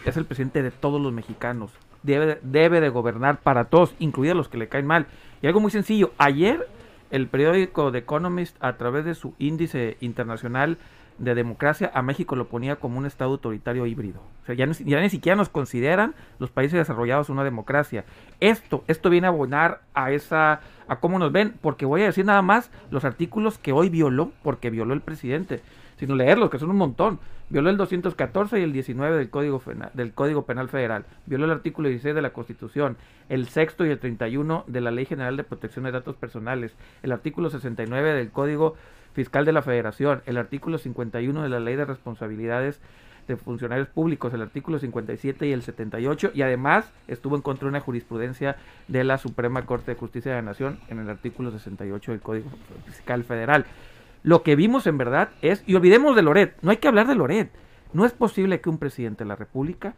es 0.06 0.16
el 0.16 0.26
presidente 0.26 0.62
de 0.62 0.70
todos 0.70 1.00
los 1.00 1.12
mexicanos. 1.12 1.72
Debe, 2.02 2.38
debe 2.42 2.80
de 2.80 2.88
gobernar 2.88 3.40
para 3.40 3.64
todos, 3.64 3.94
incluidos 3.98 4.36
los 4.36 4.48
que 4.48 4.58
le 4.58 4.68
caen 4.68 4.86
mal. 4.86 5.06
Y 5.42 5.46
algo 5.46 5.60
muy 5.60 5.70
sencillo. 5.70 6.12
Ayer 6.18 6.66
el 7.14 7.28
periódico 7.28 7.92
The 7.92 7.98
Economist, 7.98 8.56
a 8.58 8.76
través 8.76 9.04
de 9.04 9.14
su 9.14 9.34
índice 9.38 9.96
internacional, 10.00 10.78
de 11.18 11.36
democracia, 11.36 11.92
a 11.94 12.02
México 12.02 12.34
lo 12.34 12.48
ponía 12.48 12.74
como 12.74 12.98
un 12.98 13.06
Estado 13.06 13.30
autoritario 13.30 13.86
híbrido. 13.86 14.20
O 14.42 14.46
sea, 14.46 14.56
ya, 14.56 14.66
ya 14.66 15.00
ni 15.00 15.10
siquiera 15.10 15.36
nos 15.36 15.48
consideran 15.48 16.16
los 16.40 16.50
países 16.50 16.76
desarrollados 16.76 17.28
una 17.28 17.44
democracia. 17.44 18.04
Esto, 18.40 18.82
esto 18.88 19.10
viene 19.10 19.28
a 19.28 19.30
abonar 19.30 19.82
a 19.94 20.10
esa, 20.10 20.60
a 20.88 20.96
cómo 20.98 21.20
nos 21.20 21.30
ven, 21.30 21.54
porque 21.60 21.86
voy 21.86 22.02
a 22.02 22.06
decir 22.06 22.24
nada 22.24 22.42
más 22.42 22.72
los 22.90 23.04
artículos 23.04 23.58
que 23.58 23.70
hoy 23.70 23.90
violó, 23.90 24.32
porque 24.42 24.70
violó 24.70 24.92
el 24.92 25.00
presidente, 25.00 25.62
sino 25.98 26.14
leerlos, 26.14 26.50
que 26.50 26.58
son 26.58 26.70
un 26.70 26.76
montón. 26.76 27.18
Violó 27.50 27.70
el 27.70 27.76
214 27.76 28.58
y 28.58 28.62
el 28.62 28.72
19 28.72 29.16
del 29.16 29.30
Código, 29.30 29.62
del 29.92 30.12
Código 30.12 30.46
Penal 30.46 30.68
Federal. 30.68 31.04
Violó 31.26 31.44
el 31.44 31.50
artículo 31.50 31.88
16 31.88 32.14
de 32.14 32.22
la 32.22 32.32
Constitución, 32.32 32.96
el 33.28 33.48
sexto 33.48 33.84
y 33.84 33.90
el 33.90 33.98
31 33.98 34.64
de 34.66 34.80
la 34.80 34.90
Ley 34.90 35.04
General 35.04 35.36
de 35.36 35.44
Protección 35.44 35.84
de 35.84 35.92
Datos 35.92 36.16
Personales, 36.16 36.74
el 37.02 37.12
artículo 37.12 37.50
69 37.50 38.14
del 38.14 38.30
Código 38.30 38.74
Fiscal 39.12 39.44
de 39.44 39.52
la 39.52 39.62
Federación, 39.62 40.22
el 40.26 40.38
artículo 40.38 40.78
51 40.78 41.42
de 41.42 41.48
la 41.48 41.60
Ley 41.60 41.76
de 41.76 41.84
Responsabilidades 41.84 42.80
de 43.28 43.36
Funcionarios 43.36 43.88
Públicos, 43.88 44.32
el 44.34 44.42
artículo 44.42 44.78
57 44.78 45.46
y 45.46 45.52
el 45.52 45.62
78, 45.62 46.32
y 46.34 46.42
además 46.42 46.90
estuvo 47.08 47.36
en 47.36 47.42
contra 47.42 47.66
de 47.66 47.70
una 47.70 47.80
jurisprudencia 47.80 48.56
de 48.88 49.04
la 49.04 49.18
Suprema 49.18 49.64
Corte 49.64 49.92
de 49.92 49.98
Justicia 49.98 50.32
de 50.32 50.38
la 50.38 50.42
Nación 50.42 50.78
en 50.88 50.98
el 50.98 51.08
artículo 51.08 51.50
68 51.50 52.12
del 52.12 52.20
Código 52.20 52.50
Fiscal 52.86 53.24
Federal. 53.24 53.66
Lo 54.24 54.42
que 54.42 54.56
vimos 54.56 54.86
en 54.86 54.98
verdad 54.98 55.28
es, 55.42 55.62
y 55.66 55.74
olvidemos 55.74 56.16
de 56.16 56.22
Loret, 56.22 56.56
no 56.62 56.70
hay 56.70 56.78
que 56.78 56.88
hablar 56.88 57.06
de 57.06 57.14
Loret, 57.14 57.50
no 57.92 58.06
es 58.06 58.12
posible 58.12 58.60
que 58.60 58.70
un 58.70 58.78
presidente 58.78 59.22
de 59.22 59.28
la 59.28 59.36
República 59.36 59.94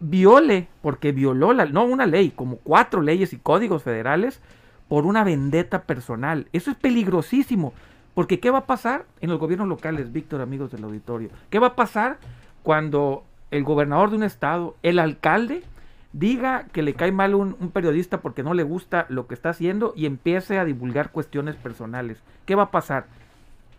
viole, 0.00 0.68
porque 0.80 1.10
violó 1.10 1.52
la, 1.52 1.66
no 1.66 1.84
una 1.84 2.06
ley, 2.06 2.30
como 2.30 2.58
cuatro 2.58 3.02
leyes 3.02 3.32
y 3.32 3.38
códigos 3.38 3.82
federales, 3.82 4.40
por 4.86 5.04
una 5.04 5.24
vendetta 5.24 5.82
personal. 5.82 6.46
Eso 6.52 6.70
es 6.70 6.76
peligrosísimo, 6.76 7.74
porque 8.14 8.38
¿qué 8.38 8.50
va 8.50 8.58
a 8.58 8.66
pasar 8.66 9.04
en 9.20 9.30
los 9.30 9.40
gobiernos 9.40 9.68
locales, 9.68 10.12
Víctor, 10.12 10.40
amigos 10.40 10.70
del 10.70 10.84
auditorio? 10.84 11.30
¿Qué 11.50 11.58
va 11.58 11.68
a 11.68 11.76
pasar 11.76 12.18
cuando 12.62 13.24
el 13.50 13.64
gobernador 13.64 14.10
de 14.10 14.16
un 14.16 14.22
estado, 14.22 14.76
el 14.84 15.00
alcalde, 15.00 15.62
diga 16.12 16.66
que 16.72 16.82
le 16.82 16.94
cae 16.94 17.12
mal 17.12 17.34
un, 17.34 17.54
periodista 17.70 18.20
porque 18.20 18.42
no 18.42 18.54
le 18.54 18.62
gusta 18.62 19.06
lo 19.08 19.26
que 19.26 19.34
está 19.34 19.50
haciendo 19.50 19.92
y 19.96 20.06
empiece 20.06 20.58
a 20.58 20.64
divulgar 20.64 21.10
cuestiones 21.10 21.56
personales. 21.56 22.22
¿Qué 22.46 22.54
va 22.54 22.64
a 22.64 22.70
pasar? 22.70 23.06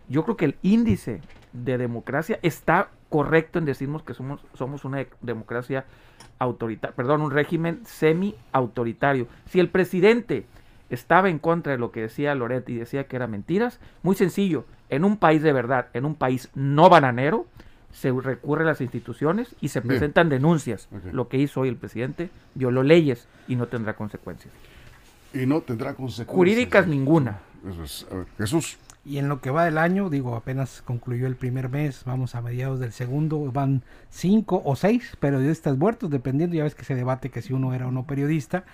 Yo 0.08 0.24
creo 0.24 0.36
que 0.36 0.44
el 0.46 0.56
índice 0.62 1.20
de 1.52 1.78
democracia 1.78 2.38
está 2.42 2.88
correcto 3.08 3.58
en 3.58 3.64
decirnos 3.64 4.02
que 4.02 4.14
somos, 4.14 4.40
somos 4.54 4.84
una 4.84 5.04
democracia 5.20 5.84
autoritaria, 6.38 6.94
perdón, 6.94 7.22
un 7.22 7.30
régimen 7.30 7.80
semi-autoritario. 7.84 9.26
Si 9.46 9.60
el 9.60 9.68
presidente 9.68 10.46
estaba 10.90 11.28
en 11.28 11.38
contra 11.38 11.72
de 11.72 11.78
lo 11.78 11.92
que 11.92 12.02
decía 12.02 12.34
Loret 12.34 12.68
y 12.68 12.76
decía 12.76 13.04
que 13.04 13.16
eran 13.16 13.30
mentiras, 13.30 13.80
muy 14.02 14.16
sencillo, 14.16 14.64
en 14.88 15.04
un 15.04 15.16
país 15.16 15.42
de 15.42 15.52
verdad, 15.52 15.88
en 15.94 16.04
un 16.04 16.14
país 16.14 16.50
no 16.54 16.88
bananero, 16.88 17.46
se 17.92 18.12
recurre 18.12 18.62
a 18.62 18.66
las 18.66 18.80
instituciones 18.80 19.54
y 19.60 19.68
se 19.68 19.82
presentan 19.82 20.28
Bien. 20.28 20.40
denuncias. 20.40 20.88
Okay. 20.96 21.12
Lo 21.12 21.28
que 21.28 21.38
hizo 21.38 21.60
hoy 21.60 21.68
el 21.68 21.76
presidente 21.76 22.30
violó 22.54 22.82
leyes 22.82 23.26
y 23.48 23.56
no 23.56 23.66
tendrá 23.66 23.94
consecuencias. 23.94 24.52
Y 25.32 25.46
no 25.46 25.60
tendrá 25.60 25.94
consecuencias. 25.94 26.34
Jurídicas 26.34 26.86
ninguna. 26.86 27.40
Eso 27.68 27.84
es. 27.84 28.06
Ver, 28.10 28.26
Jesús. 28.38 28.78
Y 29.04 29.18
en 29.18 29.28
lo 29.28 29.40
que 29.40 29.50
va 29.50 29.64
del 29.64 29.78
año, 29.78 30.10
digo, 30.10 30.36
apenas 30.36 30.82
concluyó 30.82 31.26
el 31.26 31.34
primer 31.34 31.70
mes, 31.70 32.04
vamos 32.04 32.34
a 32.34 32.42
mediados 32.42 32.80
del 32.80 32.92
segundo, 32.92 33.50
van 33.50 33.82
cinco 34.10 34.60
o 34.64 34.76
seis 34.76 35.16
periodistas 35.18 35.78
muertos, 35.78 36.10
dependiendo, 36.10 36.54
ya 36.54 36.64
ves 36.64 36.74
que 36.74 36.84
se 36.84 36.94
debate 36.94 37.30
que 37.30 37.40
si 37.40 37.54
uno 37.54 37.72
era 37.72 37.86
o 37.86 37.92
no 37.92 38.06
periodista. 38.06 38.64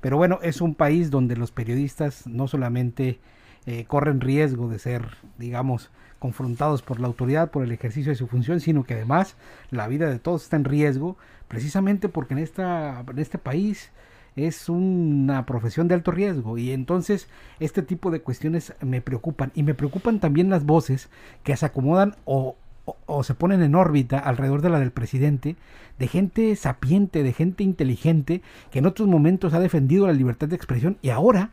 Pero 0.00 0.16
bueno, 0.16 0.40
es 0.42 0.60
un 0.60 0.74
país 0.74 1.10
donde 1.10 1.36
los 1.36 1.52
periodistas 1.52 2.26
no 2.26 2.48
solamente 2.48 3.20
eh, 3.66 3.84
corren 3.84 4.20
riesgo 4.20 4.68
de 4.68 4.78
ser, 4.78 5.16
digamos, 5.38 5.90
confrontados 6.18 6.82
por 6.82 7.00
la 7.00 7.06
autoridad 7.06 7.50
por 7.50 7.62
el 7.64 7.72
ejercicio 7.72 8.10
de 8.10 8.16
su 8.16 8.26
función, 8.26 8.60
sino 8.60 8.84
que 8.84 8.94
además 8.94 9.36
la 9.70 9.86
vida 9.88 10.08
de 10.08 10.18
todos 10.18 10.44
está 10.44 10.56
en 10.56 10.64
riesgo, 10.64 11.16
precisamente 11.48 12.08
porque 12.08 12.34
en, 12.34 12.40
esta, 12.40 13.04
en 13.08 13.18
este 13.18 13.38
país 13.38 13.90
es 14.36 14.68
una 14.68 15.46
profesión 15.46 15.88
de 15.88 15.94
alto 15.94 16.10
riesgo. 16.10 16.58
Y 16.58 16.72
entonces 16.72 17.28
este 17.58 17.82
tipo 17.82 18.10
de 18.10 18.20
cuestiones 18.20 18.74
me 18.80 19.00
preocupan. 19.00 19.50
Y 19.54 19.62
me 19.62 19.74
preocupan 19.74 20.20
también 20.20 20.50
las 20.50 20.64
voces 20.64 21.08
que 21.42 21.56
se 21.56 21.66
acomodan 21.66 22.16
o, 22.24 22.56
o, 22.84 22.96
o, 23.06 23.24
se 23.24 23.34
ponen 23.34 23.62
en 23.62 23.74
órbita 23.74 24.18
alrededor 24.18 24.62
de 24.62 24.70
la 24.70 24.78
del 24.78 24.92
presidente, 24.92 25.56
de 25.98 26.08
gente 26.08 26.54
sapiente, 26.56 27.22
de 27.22 27.32
gente 27.32 27.64
inteligente, 27.64 28.42
que 28.70 28.78
en 28.78 28.86
otros 28.86 29.08
momentos 29.08 29.54
ha 29.54 29.60
defendido 29.60 30.06
la 30.06 30.12
libertad 30.12 30.48
de 30.48 30.56
expresión 30.56 30.98
y 31.02 31.10
ahora, 31.10 31.50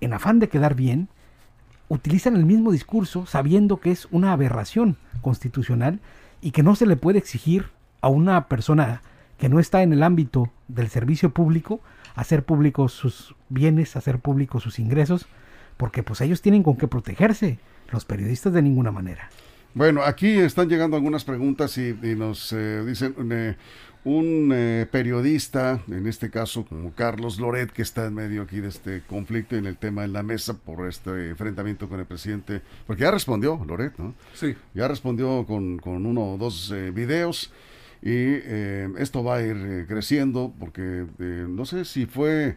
en 0.00 0.12
afán 0.12 0.40
de 0.40 0.48
quedar 0.48 0.74
bien, 0.74 1.08
utilizan 1.88 2.36
el 2.36 2.44
mismo 2.44 2.72
discurso 2.72 3.26
sabiendo 3.26 3.78
que 3.78 3.90
es 3.90 4.06
una 4.10 4.32
aberración 4.32 4.96
constitucional 5.22 6.00
y 6.40 6.50
que 6.50 6.62
no 6.62 6.76
se 6.76 6.86
le 6.86 6.96
puede 6.96 7.18
exigir 7.18 7.66
a 8.00 8.08
una 8.08 8.48
persona 8.48 9.02
que 9.38 9.48
no 9.48 9.60
está 9.60 9.82
en 9.82 9.92
el 9.92 10.02
ámbito 10.02 10.50
del 10.68 10.88
servicio 10.88 11.30
público 11.30 11.80
hacer 12.16 12.44
públicos 12.44 12.92
sus 12.92 13.36
bienes, 13.48 13.94
hacer 13.94 14.18
públicos 14.18 14.62
sus 14.62 14.78
ingresos, 14.78 15.26
porque 15.76 16.02
pues 16.02 16.20
ellos 16.22 16.42
tienen 16.42 16.62
con 16.62 16.76
qué 16.76 16.88
protegerse, 16.88 17.58
los 17.92 18.04
periodistas 18.04 18.52
de 18.52 18.62
ninguna 18.62 18.90
manera. 18.90 19.28
Bueno, 19.74 20.02
aquí 20.02 20.30
están 20.30 20.68
llegando 20.68 20.96
algunas 20.96 21.24
preguntas 21.24 21.76
y, 21.76 21.90
y 22.02 22.16
nos 22.16 22.52
eh, 22.54 22.82
dicen 22.86 23.14
un 24.06 24.52
eh, 24.54 24.86
periodista, 24.88 25.80
en 25.88 26.06
este 26.06 26.30
caso 26.30 26.64
como 26.64 26.92
Carlos 26.92 27.40
Loret, 27.40 27.72
que 27.72 27.82
está 27.82 28.06
en 28.06 28.14
medio 28.14 28.42
aquí 28.42 28.60
de 28.60 28.68
este 28.68 29.02
conflicto 29.02 29.56
en 29.56 29.66
el 29.66 29.76
tema 29.78 30.04
en 30.04 30.12
la 30.12 30.22
mesa 30.22 30.54
por 30.54 30.86
este 30.86 31.30
enfrentamiento 31.30 31.88
con 31.88 31.98
el 31.98 32.06
presidente, 32.06 32.62
porque 32.86 33.02
ya 33.02 33.10
respondió 33.10 33.60
Loret, 33.66 33.98
¿no? 33.98 34.14
Sí. 34.32 34.54
Ya 34.74 34.86
respondió 34.86 35.44
con, 35.44 35.78
con 35.78 36.06
uno 36.06 36.34
o 36.34 36.38
dos 36.38 36.70
eh, 36.70 36.92
videos 36.92 37.52
y 38.00 38.12
eh, 38.14 38.88
esto 38.98 39.24
va 39.24 39.38
a 39.38 39.42
ir 39.42 39.86
creciendo 39.88 40.54
porque 40.56 41.04
no 41.18 41.66
sé 41.66 41.84
si 41.84 42.06
fue... 42.06 42.54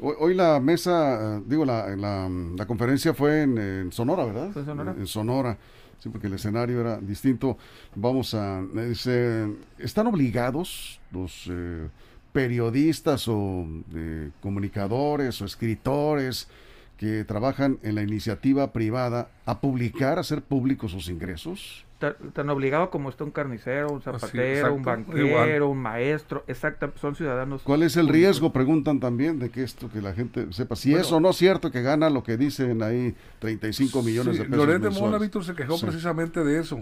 Hoy, 0.00 0.14
hoy 0.18 0.34
la 0.34 0.58
mesa, 0.58 1.40
digo, 1.46 1.64
la, 1.64 1.94
la, 1.96 2.28
la 2.28 2.66
conferencia 2.66 3.14
fue 3.14 3.42
en, 3.42 3.58
en, 3.58 3.92
Sonora, 3.92 4.24
¿verdad? 4.24 4.50
¿Fue 4.50 4.62
en 4.62 4.66
Sonora? 4.66 4.94
En 4.98 5.06
Sonora 5.06 5.58
sí, 5.98 6.08
porque 6.08 6.26
el 6.26 6.34
escenario 6.34 6.80
era 6.80 6.98
distinto. 6.98 7.58
Vamos 7.94 8.34
a, 8.34 8.62
dice, 8.62 9.48
¿están 9.78 10.06
obligados 10.06 11.00
los 11.10 11.48
eh, 11.50 11.88
periodistas 12.32 13.28
o 13.28 13.66
eh, 13.94 14.30
comunicadores 14.40 15.40
o 15.42 15.44
escritores 15.44 16.48
que 16.96 17.24
trabajan 17.24 17.78
en 17.82 17.94
la 17.94 18.02
iniciativa 18.02 18.72
privada 18.72 19.30
a 19.46 19.60
publicar, 19.60 20.18
a 20.18 20.22
hacer 20.22 20.42
públicos 20.42 20.92
sus 20.92 21.08
ingresos? 21.08 21.84
Tan, 21.98 22.14
tan 22.32 22.48
obligado 22.48 22.90
como 22.90 23.08
está 23.08 23.24
un 23.24 23.32
carnicero, 23.32 23.90
un 23.90 24.00
zapatero, 24.00 24.68
sí, 24.68 24.72
un 24.72 24.84
banquero, 24.84 25.26
Igual. 25.26 25.62
un 25.62 25.78
maestro, 25.78 26.44
exacto, 26.46 26.92
son 27.00 27.16
ciudadanos. 27.16 27.62
¿Cuál 27.62 27.82
es 27.82 27.96
el 27.96 28.06
riesgo? 28.06 28.52
Preguntan 28.52 29.00
también 29.00 29.40
de 29.40 29.50
que 29.50 29.64
esto, 29.64 29.90
que 29.90 30.00
la 30.00 30.12
gente 30.12 30.46
sepa, 30.52 30.76
si 30.76 30.90
bueno, 30.90 31.04
es 31.04 31.10
o 31.10 31.18
no 31.18 31.30
es 31.30 31.36
cierto 31.36 31.72
que 31.72 31.82
gana 31.82 32.08
lo 32.08 32.22
que 32.22 32.36
dicen 32.36 32.84
ahí 32.84 33.16
35 33.40 34.02
millones 34.04 34.36
sí, 34.36 34.42
de 34.42 34.48
pesos. 34.48 34.66
Loret 34.66 34.80
de 34.80 34.90
Mola, 34.90 35.18
Víctor, 35.18 35.44
se 35.44 35.54
quejó 35.56 35.76
sí. 35.76 35.86
precisamente 35.86 36.44
de 36.44 36.60
eso. 36.60 36.78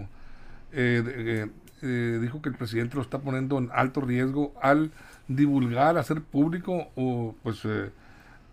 Eh, 0.71 1.01
de, 1.03 1.49
eh, 1.81 2.19
dijo 2.21 2.41
que 2.41 2.49
el 2.49 2.55
presidente 2.55 2.95
lo 2.95 3.01
está 3.01 3.19
poniendo 3.19 3.57
en 3.57 3.69
alto 3.73 4.01
riesgo 4.01 4.53
al 4.61 4.91
divulgar, 5.27 5.97
hacer 5.97 6.21
público 6.21 6.89
o 6.95 7.35
pues 7.43 7.63
eh, 7.65 7.89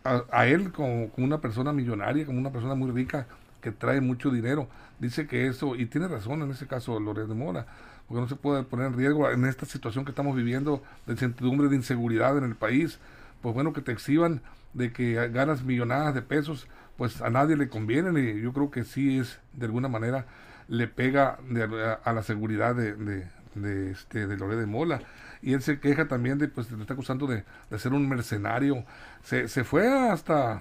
a, 0.05 0.25
a, 0.31 0.47
él 0.47 0.73
como, 0.73 1.11
como 1.11 1.27
una 1.27 1.41
persona 1.41 1.73
millonaria, 1.73 2.27
como 2.27 2.39
una 2.39 2.53
persona 2.53 2.75
muy 2.75 2.91
rica 2.91 3.27
que 3.65 3.73
trae 3.73 4.03
mucho 4.03 4.31
dinero. 4.31 4.69
Dice 4.99 5.27
que 5.27 5.47
eso, 5.47 5.75
y 5.75 5.87
tiene 5.87 6.07
razón 6.07 6.43
en 6.43 6.51
ese 6.51 6.67
caso 6.67 7.01
Loret 7.01 7.27
de 7.27 7.35
Mora, 7.35 7.67
porque 8.07 8.21
no 8.21 8.29
se 8.29 8.37
puede 8.37 8.63
poner 8.63 8.89
en 8.89 8.93
riesgo 8.93 9.31
en 9.31 9.47
esta 9.47 9.65
situación 9.65 10.05
que 10.05 10.11
estamos 10.11 10.37
viviendo 10.37 10.83
de 11.07 11.15
incertidumbre, 11.15 11.69
de 11.69 11.77
inseguridad 11.77 12.37
en 12.37 12.45
el 12.45 12.57
país. 12.57 12.99
Pues 13.41 13.55
bueno, 13.55 13.73
que 13.73 13.81
te 13.81 13.91
exhiban 13.91 14.43
de 14.75 14.93
que 14.93 15.15
ganas 15.29 15.65
millonadas 15.65 16.15
de 16.15 16.21
pesos, 16.21 16.69
pues 16.99 17.23
a 17.23 17.31
nadie 17.31 17.57
le 17.57 17.71
conviene 17.71 18.21
y 18.21 18.43
yo 18.43 18.53
creo 18.53 18.71
que 18.71 18.85
sí 18.85 19.19
es, 19.19 19.41
de 19.55 19.65
alguna 19.65 19.89
manera, 19.89 20.27
le 20.69 20.87
pega 20.87 21.39
de, 21.49 21.97
a, 22.05 22.13
la 22.13 22.23
seguridad 22.23 22.75
de, 22.75 22.95
de, 22.95 23.27
de, 23.55 23.93
este, 23.93 24.27
de 24.27 24.37
de 24.37 24.67
Mola. 24.67 25.01
Y 25.41 25.55
él 25.55 25.63
se 25.63 25.81
queja 25.81 26.07
también 26.07 26.37
de, 26.37 26.49
pues, 26.49 26.71
le 26.71 26.83
está 26.83 26.93
acusando 26.93 27.27
de, 27.27 27.45
de 27.71 27.79
ser 27.79 27.95
un 27.95 28.07
mercenario. 28.11 28.85
Se, 29.23 29.49
se 29.49 29.65
fue 29.65 29.89
hasta 29.89 30.61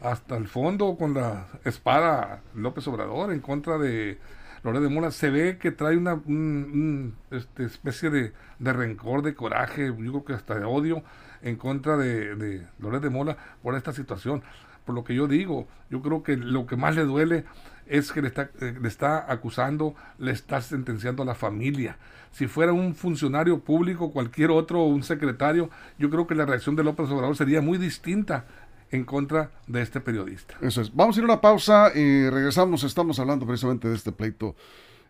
hasta 0.00 0.36
el 0.36 0.48
fondo 0.48 0.96
con 0.96 1.14
la 1.14 1.46
espada 1.64 2.42
López 2.54 2.86
Obrador 2.88 3.32
en 3.32 3.40
contra 3.40 3.78
de 3.78 4.18
Loret 4.62 4.82
de 4.82 4.88
Mola. 4.88 5.10
Se 5.10 5.30
ve 5.30 5.58
que 5.58 5.70
trae 5.70 5.96
una 5.96 6.14
un, 6.14 7.14
este, 7.30 7.64
especie 7.64 8.10
de, 8.10 8.32
rencor, 8.60 9.22
de 9.22 9.34
coraje, 9.34 9.86
yo 9.86 9.94
creo 9.96 10.24
que 10.24 10.32
hasta 10.34 10.54
de 10.54 10.64
odio 10.64 11.02
en 11.42 11.56
contra 11.56 11.96
de, 11.96 12.34
de 12.36 12.66
Loret 12.78 13.02
de 13.02 13.10
Mola 13.10 13.36
por 13.62 13.74
esta 13.74 13.92
situación. 13.92 14.42
Por 14.84 14.94
lo 14.94 15.04
que 15.04 15.14
yo 15.14 15.28
digo, 15.28 15.68
yo 15.90 16.00
creo 16.00 16.22
que 16.22 16.36
lo 16.36 16.66
que 16.66 16.76
más 16.76 16.96
le 16.96 17.04
duele 17.04 17.44
es 17.88 18.12
que 18.12 18.22
le 18.22 18.28
está, 18.28 18.50
eh, 18.60 18.74
le 18.80 18.88
está 18.88 19.30
acusando, 19.30 19.94
le 20.18 20.32
está 20.32 20.60
sentenciando 20.60 21.22
a 21.22 21.26
la 21.26 21.34
familia. 21.34 21.96
Si 22.30 22.46
fuera 22.46 22.72
un 22.72 22.94
funcionario 22.94 23.60
público, 23.60 24.12
cualquier 24.12 24.50
otro, 24.50 24.84
un 24.84 25.02
secretario, 25.02 25.70
yo 25.98 26.10
creo 26.10 26.26
que 26.26 26.34
la 26.34 26.46
reacción 26.46 26.76
de 26.76 26.84
López 26.84 27.10
Obrador 27.10 27.36
sería 27.36 27.60
muy 27.60 27.78
distinta 27.78 28.46
en 28.90 29.04
contra 29.04 29.50
de 29.66 29.82
este 29.82 30.00
periodista. 30.00 30.56
Eso 30.60 30.80
es. 30.80 30.94
Vamos 30.94 31.16
a 31.16 31.20
ir 31.20 31.24
a 31.24 31.26
una 31.26 31.40
pausa 31.40 31.92
y 31.94 32.28
regresamos. 32.28 32.84
Estamos 32.84 33.18
hablando 33.18 33.46
precisamente 33.46 33.88
de 33.88 33.94
este 33.94 34.12
pleito. 34.12 34.56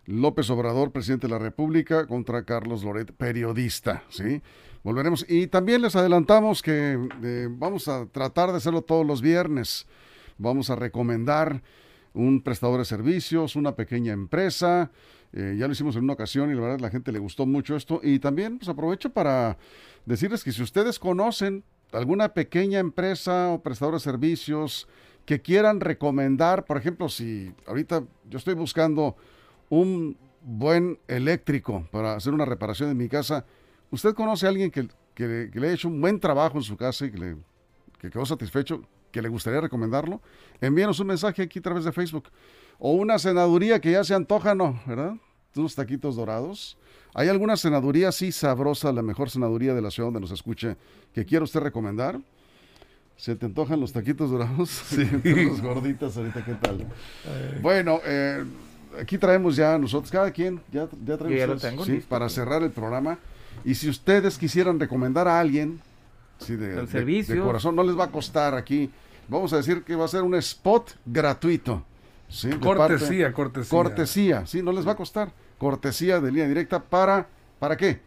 López 0.07 0.49
Obrador, 0.49 0.91
presidente 0.91 1.27
de 1.27 1.35
la 1.35 1.39
República, 1.39 2.07
contra 2.07 2.43
Carlos 2.45 2.83
Loret, 2.83 3.13
periodista, 3.13 4.05
¿sí? 4.09 4.41
Volveremos. 4.83 5.27
Y 5.29 5.49
también 5.49 5.83
les 5.83 5.97
adelantamos 5.97 6.63
que 6.63 6.99
eh, 7.23 7.49
vamos 7.51 7.89
a 7.89 8.07
tratar 8.07 8.51
de 8.51 8.57
hacerlo 8.57 8.81
todos 8.81 9.07
los 9.07 9.21
viernes. 9.21 9.87
Vamos 10.39 10.71
a 10.71 10.77
recomendar 10.77 11.63
un 12.15 12.41
prestador 12.41 12.79
de 12.79 12.85
servicios, 12.87 13.55
una 13.55 13.77
pequeña 13.77 14.13
empresa. 14.13 14.91
Eh, 15.35 15.57
ya 15.59 15.67
lo 15.67 15.73
hicimos 15.73 15.95
en 15.97 16.05
una 16.05 16.15
ocasión 16.15 16.51
y 16.51 16.55
la 16.55 16.63
verdad 16.63 16.81
la 16.81 16.91
gente 16.91 17.13
le 17.13 17.19
gustó 17.19 17.45
mucho 17.45 17.77
esto. 17.77 18.01
Y 18.03 18.19
también 18.19 18.59
pues 18.59 18.69
aprovecho 18.69 19.11
para 19.11 19.59
decirles 20.07 20.43
que 20.43 20.53
si 20.53 20.63
ustedes 20.63 20.99
conocen 20.99 21.65
alguna 21.93 22.35
pequeña 22.35 22.79
empresa 22.79 23.51
o 23.51 23.63
prestador 23.63 23.95
de 23.95 24.01
servicios 24.01 24.89
que 25.25 25.41
quieran 25.41 25.81
recomendar, 25.81 26.65
por 26.65 26.79
ejemplo, 26.79 27.09
si 27.09 27.53
ahorita 27.67 28.03
yo 28.29 28.39
estoy 28.39 28.55
buscando 28.55 29.17
un 29.69 30.17
buen 30.43 30.99
eléctrico 31.07 31.87
para 31.91 32.15
hacer 32.15 32.33
una 32.33 32.45
reparación 32.45 32.91
en 32.91 32.97
mi 32.97 33.09
casa, 33.09 33.45
¿usted 33.91 34.15
conoce 34.15 34.47
a 34.47 34.49
alguien 34.49 34.71
que, 34.71 34.89
le 35.19 35.69
ha 35.69 35.73
hecho 35.73 35.89
un 35.89 36.01
buen 36.01 36.19
trabajo 36.19 36.57
en 36.57 36.63
su 36.63 36.77
casa 36.77 37.05
y 37.07 37.11
que, 37.11 37.19
le, 37.19 37.37
que 37.99 38.11
quedó 38.11 38.25
satisfecho, 38.25 38.83
que 39.11 39.21
le 39.21 39.29
gustaría 39.29 39.61
recomendarlo? 39.61 40.23
Envíenos 40.61 40.99
un 41.01 41.09
mensaje 41.09 41.43
aquí 41.43 41.59
a 41.59 41.63
través 41.63 41.85
de 41.85 41.93
Facebook. 41.93 42.31
O 42.79 42.93
una 42.93 43.19
senaduría 43.19 43.81
que 43.81 43.91
ya 43.91 44.05
se 44.05 44.15
antoja, 44.15 44.55
¿no? 44.55 44.81
¿Verdad? 44.87 45.15
Unos 45.57 45.75
taquitos 45.75 46.17
dorados. 46.17 46.79
¿Hay 47.15 47.29
alguna 47.29 47.57
senaduría 47.57 48.09
así 48.09 48.33
sabrosa, 48.33 48.93
la 48.93 49.03
mejor 49.03 49.31
senaduría 49.31 49.75
de 49.75 49.83
la 49.83 49.91
ciudad 49.91 50.09
donde 50.09 50.21
nos 50.21 50.31
escuche, 50.31 50.77
que 51.15 51.25
quiera 51.25 51.45
usted 51.45 51.61
recomendar? 51.61 52.21
¿Se 53.17 53.35
te 53.35 53.47
antojan 53.47 53.81
los 53.81 53.93
taquitos 53.93 54.31
dorados? 54.31 54.71
Sí, 54.89 55.05
los 55.25 55.61
gorditas 55.61 56.17
ahorita, 56.17 56.45
¿qué 56.45 56.55
tal? 56.55 56.87
Bueno, 57.61 58.01
eh, 58.05 58.45
aquí 59.01 59.19
traemos 59.19 59.57
ya 59.57 59.77
nosotros, 59.77 60.11
cada 60.11 60.31
quien, 60.31 60.61
ya, 60.73 60.89
ya 61.05 61.19
traemos 61.19 61.87
sí, 61.87 62.03
para 62.09 62.29
cerrar 62.29 62.63
el 62.63 62.71
programa. 62.71 63.19
Y 63.65 63.75
si 63.75 63.89
ustedes 63.89 64.39
quisieran 64.39 64.79
recomendar 64.79 65.27
a 65.27 65.41
alguien, 65.41 65.81
sí, 66.39 66.55
de, 66.55 66.87
de, 66.87 67.41
corazón, 67.41 67.75
no 67.75 67.83
les 67.83 67.99
va 67.99 68.05
a 68.05 68.11
costar 68.11 68.55
aquí. 68.55 68.91
Vamos 69.27 69.53
a 69.53 69.57
decir 69.57 69.83
que 69.83 69.97
va 69.97 70.05
a 70.05 70.09
ser 70.09 70.23
un 70.23 70.37
spot 70.37 70.93
gratuito. 71.05 71.85
¿sí? 72.29 72.51
Cortesía, 72.51 73.33
cortesía. 73.33 73.71
Cortesía, 73.71 74.47
sí, 74.47 74.63
no 74.63 74.73
les 74.73 74.87
va 74.87 74.93
a 74.93 74.97
costar. 74.97 75.33
Cortesía 75.59 76.21
de 76.21 76.31
línea 76.31 76.49
directa 76.49 76.83
para, 76.83 77.29
¿para 77.59 77.77
qué? 77.77 78.01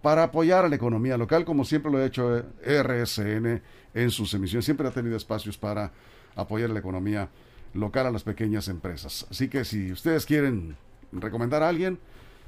Para 0.00 0.24
apoyar 0.24 0.64
a 0.64 0.68
la 0.68 0.76
economía 0.76 1.16
local, 1.16 1.44
como 1.44 1.64
siempre 1.64 1.90
lo 1.90 1.98
ha 1.98 2.04
hecho 2.04 2.44
RSN 2.64 3.62
en 3.94 4.10
sus 4.10 4.32
emisiones. 4.34 4.64
Siempre 4.64 4.88
ha 4.88 4.90
tenido 4.90 5.16
espacios 5.16 5.58
para 5.58 5.92
apoyar 6.34 6.70
a 6.70 6.72
la 6.72 6.80
economía 6.80 7.28
local 7.74 8.06
a 8.06 8.10
las 8.10 8.22
pequeñas 8.22 8.68
empresas. 8.68 9.26
Así 9.30 9.48
que 9.48 9.64
si 9.64 9.92
ustedes 9.92 10.26
quieren 10.26 10.76
recomendar 11.12 11.62
a 11.62 11.68
alguien, 11.68 11.98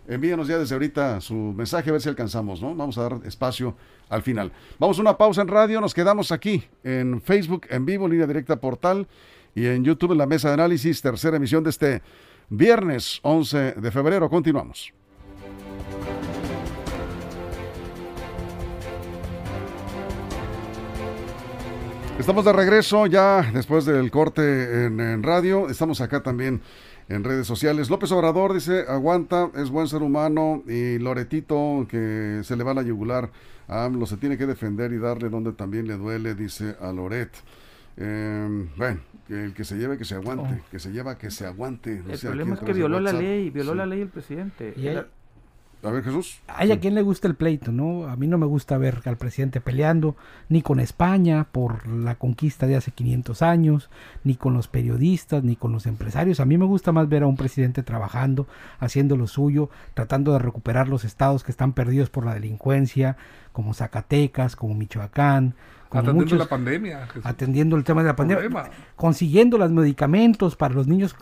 envíenos 0.08 0.48
ya 0.48 0.58
desde 0.58 0.74
ahorita 0.74 1.20
su 1.20 1.34
mensaje 1.34 1.90
a 1.90 1.92
ver 1.92 2.02
si 2.02 2.08
alcanzamos, 2.08 2.60
¿no? 2.60 2.74
Vamos 2.74 2.98
a 2.98 3.02
dar 3.02 3.20
espacio 3.24 3.76
al 4.08 4.22
final. 4.22 4.52
Vamos 4.78 4.98
a 4.98 5.00
una 5.00 5.16
pausa 5.16 5.42
en 5.42 5.48
radio, 5.48 5.80
nos 5.80 5.94
quedamos 5.94 6.32
aquí 6.32 6.64
en 6.82 7.20
Facebook 7.20 7.66
en 7.70 7.86
vivo, 7.86 8.08
línea 8.08 8.26
directa 8.26 8.56
portal 8.60 9.06
y 9.54 9.66
en 9.66 9.84
YouTube 9.84 10.12
en 10.12 10.18
la 10.18 10.26
mesa 10.26 10.48
de 10.48 10.54
análisis, 10.54 11.00
tercera 11.00 11.36
emisión 11.36 11.64
de 11.64 11.70
este 11.70 12.02
viernes 12.48 13.20
11 13.22 13.72
de 13.72 13.90
febrero. 13.90 14.28
Continuamos. 14.28 14.92
Estamos 22.18 22.44
de 22.44 22.52
regreso 22.52 23.06
ya 23.06 23.42
después 23.52 23.84
del 23.84 24.10
corte 24.10 24.86
en, 24.86 25.22
radio. 25.22 25.68
Estamos 25.68 26.00
acá 26.00 26.22
también 26.22 26.62
en 27.08 27.24
redes 27.24 27.46
sociales. 27.46 27.90
López 27.90 28.12
Obrador 28.12 28.54
dice, 28.54 28.84
aguanta, 28.88 29.50
es 29.56 29.68
buen 29.68 29.88
ser 29.88 30.02
humano 30.02 30.62
y 30.66 30.98
Loretito 30.98 31.86
que 31.88 32.40
se 32.44 32.56
le 32.56 32.64
va 32.64 32.72
la 32.72 32.82
yugular 32.82 33.30
a 33.68 33.84
AMLO 33.84 34.06
se 34.06 34.16
tiene 34.16 34.36
que 34.36 34.46
defender 34.46 34.92
y 34.92 34.98
darle 34.98 35.28
donde 35.28 35.52
también 35.52 35.86
le 35.86 35.96
duele, 35.96 36.34
dice 36.34 36.76
a 36.80 36.92
Loret. 36.92 37.30
Eh, 37.96 38.68
bueno, 38.76 39.00
que 39.26 39.44
el 39.44 39.54
que 39.54 39.64
se 39.64 39.76
lleve 39.76 39.96
que 39.96 40.04
se 40.04 40.16
aguante, 40.16 40.62
oh. 40.62 40.70
que 40.70 40.78
se 40.78 40.92
lleva 40.92 41.16
que 41.16 41.30
se 41.30 41.46
aguante. 41.46 42.02
el 42.08 42.18
problema 42.18 42.54
es 42.54 42.60
que 42.60 42.72
violó 42.72 43.00
la 43.00 43.12
ley, 43.12 43.50
violó 43.50 43.74
la 43.74 43.86
ley 43.86 44.00
el 44.00 44.08
presidente. 44.08 44.74
A 45.84 45.90
ver, 45.90 46.02
Jesús. 46.02 46.40
Hay 46.46 46.72
a 46.72 46.80
quien 46.80 46.94
le 46.94 47.02
gusta 47.02 47.28
el 47.28 47.34
pleito, 47.34 47.70
¿no? 47.70 48.06
A 48.06 48.16
mí 48.16 48.26
no 48.26 48.38
me 48.38 48.46
gusta 48.46 48.78
ver 48.78 49.02
al 49.04 49.18
presidente 49.18 49.60
peleando, 49.60 50.16
ni 50.48 50.62
con 50.62 50.80
España 50.80 51.46
por 51.52 51.86
la 51.86 52.14
conquista 52.14 52.66
de 52.66 52.76
hace 52.76 52.90
500 52.90 53.42
años, 53.42 53.90
ni 54.24 54.34
con 54.34 54.54
los 54.54 54.66
periodistas, 54.66 55.44
ni 55.44 55.56
con 55.56 55.72
los 55.72 55.84
empresarios. 55.84 56.40
A 56.40 56.46
mí 56.46 56.56
me 56.56 56.64
gusta 56.64 56.92
más 56.92 57.10
ver 57.10 57.22
a 57.22 57.26
un 57.26 57.36
presidente 57.36 57.82
trabajando, 57.82 58.46
haciendo 58.78 59.18
lo 59.18 59.26
suyo, 59.26 59.68
tratando 59.92 60.32
de 60.32 60.38
recuperar 60.38 60.88
los 60.88 61.04
estados 61.04 61.44
que 61.44 61.52
están 61.52 61.74
perdidos 61.74 62.08
por 62.08 62.24
la 62.24 62.32
delincuencia, 62.32 63.18
como 63.52 63.74
Zacatecas, 63.74 64.56
como 64.56 64.74
Michoacán, 64.74 65.54
atendiendo 65.94 66.36
la 66.36 66.46
pandemia. 66.46 67.08
Atendiendo 67.22 67.76
el 67.76 67.84
tema 67.84 68.02
de 68.02 68.08
la 68.08 68.16
pandemia. 68.16 68.70
Consiguiendo 68.96 69.58
los 69.58 69.70
medicamentos 69.70 70.56
para 70.56 70.74
los 70.74 70.86
niños 70.86 71.14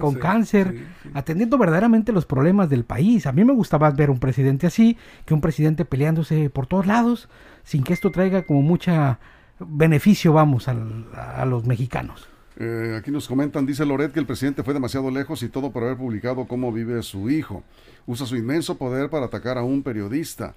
con 0.00 0.14
cáncer. 0.14 0.86
Atendiendo 1.14 1.58
verdaderamente 1.58 2.12
los 2.12 2.26
problemas 2.26 2.68
del 2.68 2.84
país. 2.84 3.26
A 3.26 3.32
mí 3.32 3.44
me 3.44 3.52
gustaba 3.52 3.90
ver 3.90 4.10
un 4.10 4.18
presidente 4.18 4.66
así, 4.66 4.96
que 5.24 5.34
un 5.34 5.40
presidente 5.40 5.84
peleándose 5.84 6.50
por 6.50 6.66
todos 6.66 6.86
lados, 6.86 7.28
sin 7.64 7.84
que 7.84 7.92
esto 7.92 8.10
traiga 8.10 8.42
como 8.42 8.62
mucha 8.62 9.18
beneficio, 9.58 10.32
vamos, 10.32 10.68
a 10.68 11.44
los 11.46 11.64
mexicanos. 11.64 12.28
Eh, 12.58 12.96
aquí 12.98 13.10
nos 13.10 13.28
comentan, 13.28 13.66
dice 13.66 13.84
Loret 13.84 14.12
que 14.12 14.20
el 14.20 14.24
presidente 14.24 14.62
fue 14.62 14.72
demasiado 14.72 15.10
lejos 15.10 15.42
y 15.42 15.50
todo 15.50 15.72
por 15.72 15.82
haber 15.82 15.98
publicado 15.98 16.46
cómo 16.46 16.72
vive 16.72 17.02
su 17.02 17.28
hijo. 17.28 17.62
Usa 18.06 18.26
su 18.26 18.36
inmenso 18.36 18.78
poder 18.78 19.10
para 19.10 19.26
atacar 19.26 19.58
a 19.58 19.62
un 19.62 19.82
periodista 19.82 20.54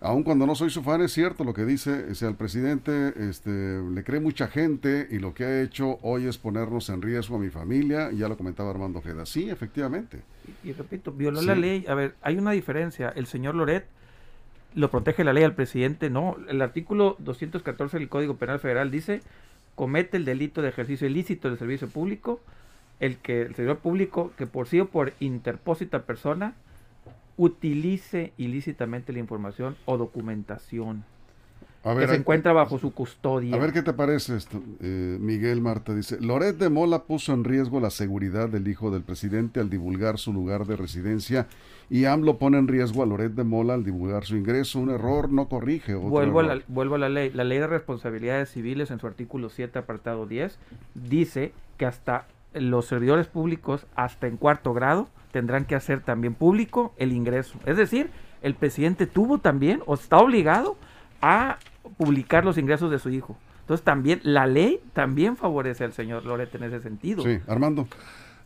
aun 0.00 0.22
cuando 0.22 0.46
no 0.46 0.54
soy 0.54 0.70
su 0.70 0.82
fan, 0.82 1.02
es 1.02 1.12
cierto 1.12 1.44
lo 1.44 1.52
que 1.52 1.64
dice, 1.64 2.14
sea, 2.14 2.28
el 2.28 2.34
presidente 2.34 3.12
este, 3.28 3.50
le 3.82 4.02
cree 4.02 4.20
mucha 4.20 4.48
gente 4.48 5.06
y 5.10 5.18
lo 5.18 5.34
que 5.34 5.44
ha 5.44 5.62
hecho 5.62 5.98
hoy 6.02 6.26
es 6.26 6.38
ponernos 6.38 6.88
en 6.88 7.02
riesgo 7.02 7.36
a 7.36 7.38
mi 7.38 7.50
familia, 7.50 8.10
ya 8.10 8.28
lo 8.28 8.36
comentaba 8.36 8.70
Armando 8.70 9.00
Ojeda. 9.00 9.26
Sí, 9.26 9.50
efectivamente. 9.50 10.22
Y, 10.64 10.72
repito, 10.72 11.12
violó 11.12 11.42
la 11.42 11.54
ley. 11.54 11.84
A 11.86 11.94
ver, 11.94 12.14
hay 12.22 12.38
una 12.38 12.52
diferencia. 12.52 13.12
El 13.14 13.26
señor 13.26 13.54
Loret 13.54 13.86
lo 14.74 14.90
protege 14.90 15.22
la 15.22 15.34
ley 15.34 15.44
al 15.44 15.54
presidente, 15.54 16.08
no. 16.08 16.36
El 16.48 16.62
artículo 16.62 17.16
214 17.18 17.98
del 17.98 18.08
Código 18.08 18.36
Penal 18.36 18.58
Federal 18.58 18.90
dice, 18.90 19.20
comete 19.74 20.16
el 20.16 20.24
delito 20.24 20.62
de 20.62 20.70
ejercicio 20.70 21.06
ilícito 21.06 21.48
del 21.48 21.58
servicio 21.58 21.88
público, 21.88 22.40
el 23.00 23.16
que 23.18 23.42
el 23.42 23.54
servidor 23.54 23.78
público 23.78 24.32
que 24.38 24.46
por 24.46 24.66
sí 24.66 24.80
o 24.80 24.88
por 24.88 25.12
interpósita 25.20 26.04
persona 26.04 26.54
utilice 27.40 28.34
ilícitamente 28.36 29.14
la 29.14 29.18
información 29.18 29.74
o 29.86 29.96
documentación 29.96 31.04
que 31.82 32.06
se 32.06 32.16
encuentra 32.16 32.52
bajo 32.52 32.78
su 32.78 32.92
custodia. 32.92 33.56
A 33.56 33.58
ver 33.58 33.72
qué 33.72 33.80
te 33.80 33.94
parece 33.94 34.36
esto, 34.36 34.62
eh, 34.80 35.16
Miguel 35.18 35.62
Marta 35.62 35.94
dice, 35.94 36.20
Loret 36.20 36.58
de 36.58 36.68
Mola 36.68 37.04
puso 37.04 37.32
en 37.32 37.44
riesgo 37.44 37.80
la 37.80 37.88
seguridad 37.88 38.50
del 38.50 38.68
hijo 38.68 38.90
del 38.90 39.04
presidente 39.04 39.58
al 39.58 39.70
divulgar 39.70 40.18
su 40.18 40.34
lugar 40.34 40.66
de 40.66 40.76
residencia 40.76 41.46
y 41.88 42.04
AMLO 42.04 42.36
pone 42.36 42.58
en 42.58 42.68
riesgo 42.68 43.02
a 43.02 43.06
Loret 43.06 43.32
de 43.32 43.44
Mola 43.44 43.72
al 43.72 43.84
divulgar 43.84 44.26
su 44.26 44.36
ingreso. 44.36 44.78
Un 44.78 44.90
error 44.90 45.32
no 45.32 45.48
corrige. 45.48 45.94
vuelvo, 45.94 46.40
A 46.40 46.42
la, 46.42 46.62
vuelvo 46.68 46.96
a 46.96 46.98
la 46.98 47.08
ley. 47.08 47.30
La 47.30 47.44
ley 47.44 47.58
de 47.58 47.66
responsabilidades 47.66 48.50
civiles 48.50 48.90
en 48.90 49.00
su 49.00 49.06
artículo 49.06 49.48
7, 49.48 49.78
apartado 49.78 50.26
10, 50.26 50.58
dice 50.94 51.54
que 51.78 51.86
hasta 51.86 52.26
los 52.52 52.86
servidores 52.86 53.26
públicos, 53.26 53.86
hasta 53.94 54.26
en 54.26 54.36
cuarto 54.36 54.72
grado, 54.72 55.08
tendrán 55.32 55.64
que 55.64 55.74
hacer 55.74 56.00
también 56.00 56.34
público 56.34 56.92
el 56.96 57.12
ingreso. 57.12 57.58
Es 57.66 57.76
decir, 57.76 58.10
el 58.42 58.54
presidente 58.54 59.06
tuvo 59.06 59.38
también 59.38 59.82
o 59.86 59.94
está 59.94 60.18
obligado 60.18 60.76
a 61.22 61.58
publicar 61.96 62.44
los 62.44 62.58
ingresos 62.58 62.90
de 62.90 62.98
su 62.98 63.10
hijo. 63.10 63.36
Entonces 63.60 63.84
también 63.84 64.20
la 64.24 64.46
ley 64.46 64.80
también 64.94 65.36
favorece 65.36 65.84
al 65.84 65.92
señor 65.92 66.24
Loret 66.24 66.54
en 66.54 66.64
ese 66.64 66.80
sentido. 66.80 67.22
Sí, 67.22 67.38
Armando. 67.46 67.86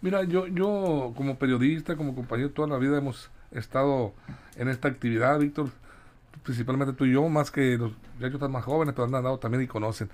Mira, 0.02 0.22
yo, 0.24 0.46
yo 0.46 1.14
como 1.16 1.38
periodista, 1.38 1.96
como 1.96 2.14
compañero, 2.14 2.50
toda 2.50 2.68
la 2.68 2.76
vida 2.76 2.98
hemos 2.98 3.30
estado 3.50 4.12
en 4.56 4.68
esta 4.68 4.88
actividad, 4.88 5.38
Víctor, 5.38 5.70
principalmente 6.42 6.92
tú 6.92 7.06
y 7.06 7.12
yo, 7.12 7.26
más 7.30 7.50
que 7.50 7.78
los 7.78 7.92
ya 8.20 8.26
están 8.26 8.52
más 8.52 8.64
jóvenes, 8.64 8.94
pero 8.94 9.06
han 9.08 9.14
andado 9.14 9.38
también 9.38 9.62
y 9.62 9.66
conocen 9.66 10.10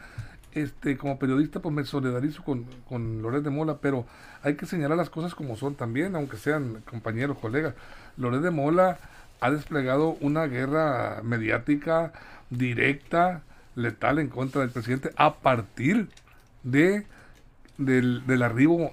este, 0.53 0.97
como 0.97 1.19
periodista, 1.19 1.61
pues 1.61 1.75
me 1.75 1.85
solidarizo 1.85 2.43
con, 2.43 2.65
con 2.89 3.23
Loret 3.23 3.43
de 3.43 3.51
Mola, 3.51 3.79
pero 3.81 4.07
hay 4.43 4.57
que 4.57 4.67
señalar 4.67 4.97
las 4.97 5.11
cosas 5.11 5.35
como 5.35 5.57
son 5.57 5.75
también, 5.75 6.17
aunque 6.17 6.37
sean 6.37 6.83
compañeros, 6.89 7.39
colegas. 7.39 7.75
Loret 8.17 8.41
de 8.41 8.51
Mola 8.51 8.99
ha 9.41 9.51
desplegado 9.51 10.17
una 10.21 10.47
guerra 10.47 11.21
mediática 11.23 12.13
directa, 12.51 13.43
letal 13.77 14.19
en 14.19 14.29
contra 14.29 14.63
del 14.63 14.71
presidente 14.71 15.11
a 15.17 15.35
partir 15.35 16.09
de 16.63 17.07
del, 17.79 18.27
del 18.27 18.43
arribo 18.43 18.93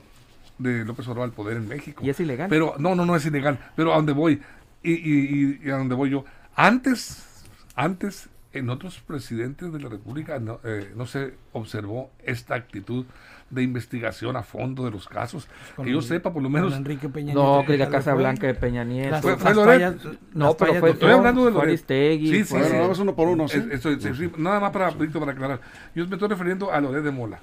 de 0.58 0.86
López 0.86 1.08
Obrador 1.08 1.26
al 1.30 1.36
poder 1.36 1.58
en 1.58 1.68
México. 1.68 2.04
¿Y 2.06 2.10
es 2.10 2.20
ilegal? 2.20 2.50
Pero 2.50 2.76
no, 2.78 2.96
no, 2.96 3.06
no 3.06 3.16
es 3.16 3.26
ilegal. 3.26 3.60
Pero 3.76 3.94
a 3.94 3.98
dónde 3.98 4.14
voy 4.14 4.42
y, 4.82 4.94
y, 4.94 5.60
y 5.64 5.70
a 5.70 5.78
dónde 5.78 5.96
voy 5.96 6.10
yo. 6.12 6.26
Antes, 6.56 7.44
antes 7.76 8.30
en 8.58 8.70
otros 8.70 9.00
presidentes 9.00 9.72
de 9.72 9.80
la 9.80 9.90
República 9.90 10.40
no, 10.40 10.60
eh, 10.64 10.92
no 10.96 11.06
se 11.06 11.34
observó 11.54 12.10
esta 12.24 12.56
actitud 12.56 13.06
de 13.50 13.64
investigación 13.64 14.36
a 14.36 14.44
fondo 14.44 14.84
de 14.84 14.92
los 14.92 15.08
casos. 15.08 15.48
Con 15.76 15.86
que 15.86 15.92
yo 15.92 16.02
sepa, 16.02 16.34
por 16.34 16.44
lo 16.44 16.50
menos. 16.50 16.74
Enrique 16.76 17.08
Peña 17.08 17.34
No, 17.34 17.58
Nieto, 17.58 17.72
que 17.72 17.78
la 17.78 17.90
Casa. 17.90 18.14
Blanca 18.14 18.48
de 18.48 18.54
Peña 18.56 18.84
Nieto. 18.84 19.12
Las, 19.12 19.22
Fue- 19.22 19.32
las 19.32 19.42
fue 19.42 19.54
fallas- 19.66 19.96
No, 20.34 20.46
las 20.48 20.56
pero 20.56 20.74
fue, 20.76 20.90
Estoy 20.92 21.12
hablando 21.12 21.46
de 21.46 21.52
Loret. 21.52 21.68
Aristegui, 21.70 22.28
Sí, 22.30 22.44
sí, 22.44 22.54
Bueno, 22.54 22.68
sí. 22.68 22.76
vamos 22.78 23.00
uno 23.00 23.16
por 23.16 23.28
uno, 23.30 23.48
¿sí? 23.48 23.58
Es- 23.58 23.86
eso, 23.86 23.98
sí, 24.00 24.14
sí, 24.16 24.32
nada 24.38 24.60
más 24.60 24.72
para, 24.72 24.92
para 24.92 25.32
aclarar. 25.32 25.62
Yo 25.96 26.06
me 26.08 26.16
estoy 26.16 26.28
refiriendo 26.28 26.72
a 26.72 26.82
Loret 26.82 27.04
de 27.04 27.12
Mola. 27.12 27.40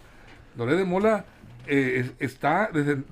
Loret 0.56 0.76
de 0.76 0.84
Mola 0.84 1.24
eh, 1.66 2.00
es- 2.18 2.30
está, 2.30 2.70
desde, 2.72 3.02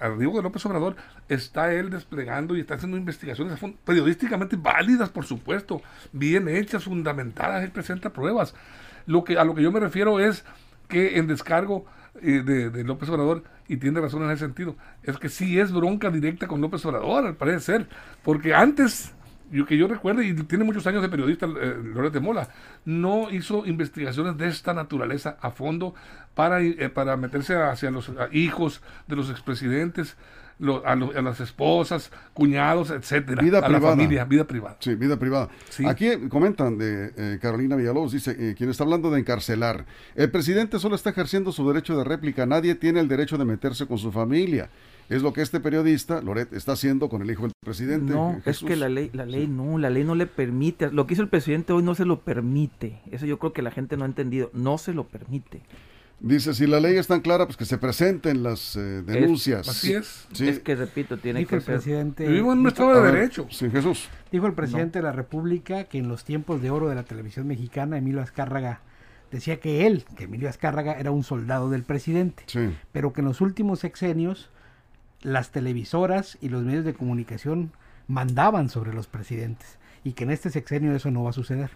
arriba 0.00 0.32
de 0.34 0.42
López 0.42 0.64
Obrador, 0.66 0.96
está 1.28 1.72
él 1.72 1.90
desplegando 1.90 2.56
y 2.56 2.60
está 2.60 2.74
haciendo 2.74 2.96
investigaciones 2.96 3.58
periodísticamente 3.84 4.56
válidas, 4.56 5.10
por 5.10 5.24
supuesto, 5.24 5.82
bien 6.12 6.48
hechas, 6.48 6.84
fundamentadas, 6.84 7.62
él 7.62 7.70
presenta 7.70 8.10
pruebas. 8.12 8.54
Lo 9.06 9.24
que, 9.24 9.38
a 9.38 9.44
lo 9.44 9.54
que 9.54 9.62
yo 9.62 9.72
me 9.72 9.80
refiero 9.80 10.20
es 10.20 10.44
que 10.88 11.18
en 11.18 11.26
descargo 11.26 11.86
eh, 12.22 12.42
de, 12.44 12.70
de 12.70 12.84
López 12.84 13.08
Obrador, 13.08 13.44
y 13.68 13.76
tiene 13.76 14.00
razón 14.00 14.24
en 14.24 14.30
ese 14.30 14.44
sentido, 14.44 14.76
es 15.04 15.16
que 15.18 15.28
sí 15.28 15.58
es 15.60 15.70
bronca 15.72 16.10
directa 16.10 16.48
con 16.48 16.60
López 16.60 16.84
Obrador, 16.84 17.24
al 17.26 17.36
parecer, 17.36 17.88
porque 18.24 18.52
antes 18.54 19.14
yo, 19.50 19.66
que 19.66 19.76
yo 19.76 19.88
recuerde, 19.88 20.26
y 20.26 20.34
tiene 20.34 20.64
muchos 20.64 20.86
años 20.86 21.02
de 21.02 21.08
periodista, 21.08 21.46
eh, 21.46 21.76
Loret 21.82 22.12
de 22.12 22.20
Mola, 22.20 22.48
no 22.84 23.30
hizo 23.30 23.66
investigaciones 23.66 24.36
de 24.38 24.48
esta 24.48 24.74
naturaleza 24.74 25.36
a 25.40 25.50
fondo 25.50 25.94
para, 26.34 26.60
eh, 26.62 26.88
para 26.88 27.16
meterse 27.16 27.56
hacia 27.56 27.90
los 27.90 28.10
hijos 28.32 28.80
de 29.08 29.16
los 29.16 29.30
expresidentes, 29.30 30.16
lo- 30.58 30.86
a, 30.86 30.94
lo- 30.94 31.16
a 31.16 31.22
las 31.22 31.40
esposas, 31.40 32.12
cuñados, 32.34 32.90
etcétera, 32.90 33.42
Vida 33.42 33.58
a 33.58 33.60
la 33.62 33.66
privada. 33.78 33.96
familia, 33.96 34.24
vida 34.26 34.44
privada. 34.44 34.76
Sí, 34.80 34.94
vida 34.94 35.18
privada. 35.18 35.48
Sí. 35.70 35.86
Aquí 35.86 36.10
comentan 36.28 36.76
de 36.76 37.12
eh, 37.16 37.38
Carolina 37.40 37.76
Villalobos, 37.76 38.12
dice, 38.12 38.36
eh, 38.38 38.54
quien 38.56 38.68
está 38.68 38.84
hablando 38.84 39.10
de 39.10 39.20
encarcelar. 39.20 39.86
El 40.14 40.30
presidente 40.30 40.78
solo 40.78 40.96
está 40.96 41.10
ejerciendo 41.10 41.50
su 41.50 41.66
derecho 41.66 41.96
de 41.96 42.04
réplica, 42.04 42.44
nadie 42.44 42.74
tiene 42.74 43.00
el 43.00 43.08
derecho 43.08 43.38
de 43.38 43.46
meterse 43.46 43.86
con 43.86 43.96
su 43.98 44.12
familia. 44.12 44.68
Es 45.10 45.22
lo 45.22 45.32
que 45.32 45.42
este 45.42 45.58
periodista, 45.58 46.22
Loret, 46.22 46.52
está 46.52 46.72
haciendo 46.72 47.08
con 47.08 47.20
el 47.20 47.30
hijo 47.30 47.42
del 47.42 47.52
presidente. 47.64 48.12
No, 48.12 48.40
es 48.44 48.60
que 48.60 48.76
la 48.76 48.88
ley, 48.88 49.10
la 49.12 49.26
ley 49.26 49.48
no, 49.48 49.76
la 49.76 49.90
ley 49.90 50.04
no 50.04 50.14
le 50.14 50.26
permite. 50.26 50.90
Lo 50.92 51.06
que 51.06 51.14
hizo 51.14 51.22
el 51.22 51.28
presidente 51.28 51.72
hoy 51.72 51.82
no 51.82 51.96
se 51.96 52.04
lo 52.04 52.20
permite. 52.20 53.00
Eso 53.10 53.26
yo 53.26 53.38
creo 53.40 53.52
que 53.52 53.60
la 53.60 53.72
gente 53.72 53.96
no 53.96 54.04
ha 54.04 54.06
entendido. 54.06 54.50
No 54.54 54.78
se 54.78 54.94
lo 54.94 55.08
permite. 55.08 55.62
Dice, 56.20 56.54
si 56.54 56.66
la 56.66 56.80
ley 56.80 56.96
es 56.96 57.08
tan 57.08 57.22
clara, 57.22 57.46
pues 57.46 57.56
que 57.56 57.64
se 57.64 57.76
presenten 57.78 58.42
las 58.44 58.76
eh, 58.76 59.02
denuncias. 59.02 59.68
Así 59.68 59.94
es. 59.94 60.28
Sí. 60.32 60.46
Es 60.48 60.60
que 60.60 60.76
repito, 60.76 61.16
tiene 61.18 61.40
Dijo 61.40 61.48
que 61.50 61.56
el 61.56 61.62
ser. 61.62 61.74
presidente. 61.74 62.26
En 62.26 62.62
de 62.62 62.72
ver, 62.72 63.12
derecho. 63.14 63.46
Sí, 63.50 63.68
Jesús. 63.70 64.08
Dijo 64.30 64.46
el 64.46 64.52
presidente 64.52 64.98
de 65.00 65.02
la 65.02 65.12
República 65.12 65.84
que 65.84 65.98
en 65.98 66.08
los 66.08 66.24
tiempos 66.24 66.62
de 66.62 66.70
oro 66.70 66.88
de 66.88 66.94
la 66.94 67.02
televisión 67.04 67.48
mexicana, 67.48 67.98
Emilio 67.98 68.20
Azcárraga 68.20 68.82
decía 69.32 69.58
que 69.58 69.86
él, 69.86 70.04
que 70.16 70.24
Emilio 70.24 70.48
Azcárraga 70.48 70.92
era 71.00 71.10
un 71.10 71.24
soldado 71.24 71.70
del 71.70 71.82
presidente, 71.84 72.42
Sí. 72.46 72.70
pero 72.92 73.12
que 73.12 73.22
en 73.22 73.26
los 73.26 73.40
últimos 73.40 73.80
sexenios 73.80 74.50
las 75.22 75.50
televisoras 75.50 76.38
y 76.40 76.48
los 76.48 76.62
medios 76.62 76.84
de 76.84 76.94
comunicación 76.94 77.72
mandaban 78.08 78.68
sobre 78.68 78.92
los 78.92 79.06
presidentes 79.06 79.78
y 80.04 80.12
que 80.12 80.24
en 80.24 80.30
este 80.30 80.50
sexenio 80.50 80.94
eso 80.94 81.10
no 81.10 81.22
va 81.24 81.30
a 81.30 81.34
suceder. 81.34 81.70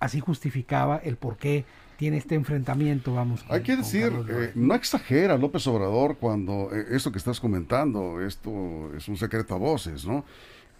Así 0.00 0.18
justificaba 0.20 0.96
el 0.96 1.16
por 1.16 1.36
qué 1.36 1.64
tiene 1.98 2.16
este 2.16 2.34
enfrentamiento, 2.34 3.14
vamos. 3.14 3.42
con- 3.42 3.54
Hay 3.56 3.62
que 3.62 3.76
decir, 3.76 4.10
eh, 4.28 4.52
no 4.54 4.74
exagera 4.74 5.36
López 5.36 5.66
Obrador 5.66 6.16
cuando 6.18 6.70
eh, 6.74 6.86
esto 6.90 7.12
que 7.12 7.18
estás 7.18 7.38
comentando, 7.38 8.20
esto 8.22 8.90
es 8.96 9.06
un 9.08 9.16
secreto 9.18 9.54
a 9.54 9.58
voces, 9.58 10.06
¿no? 10.06 10.24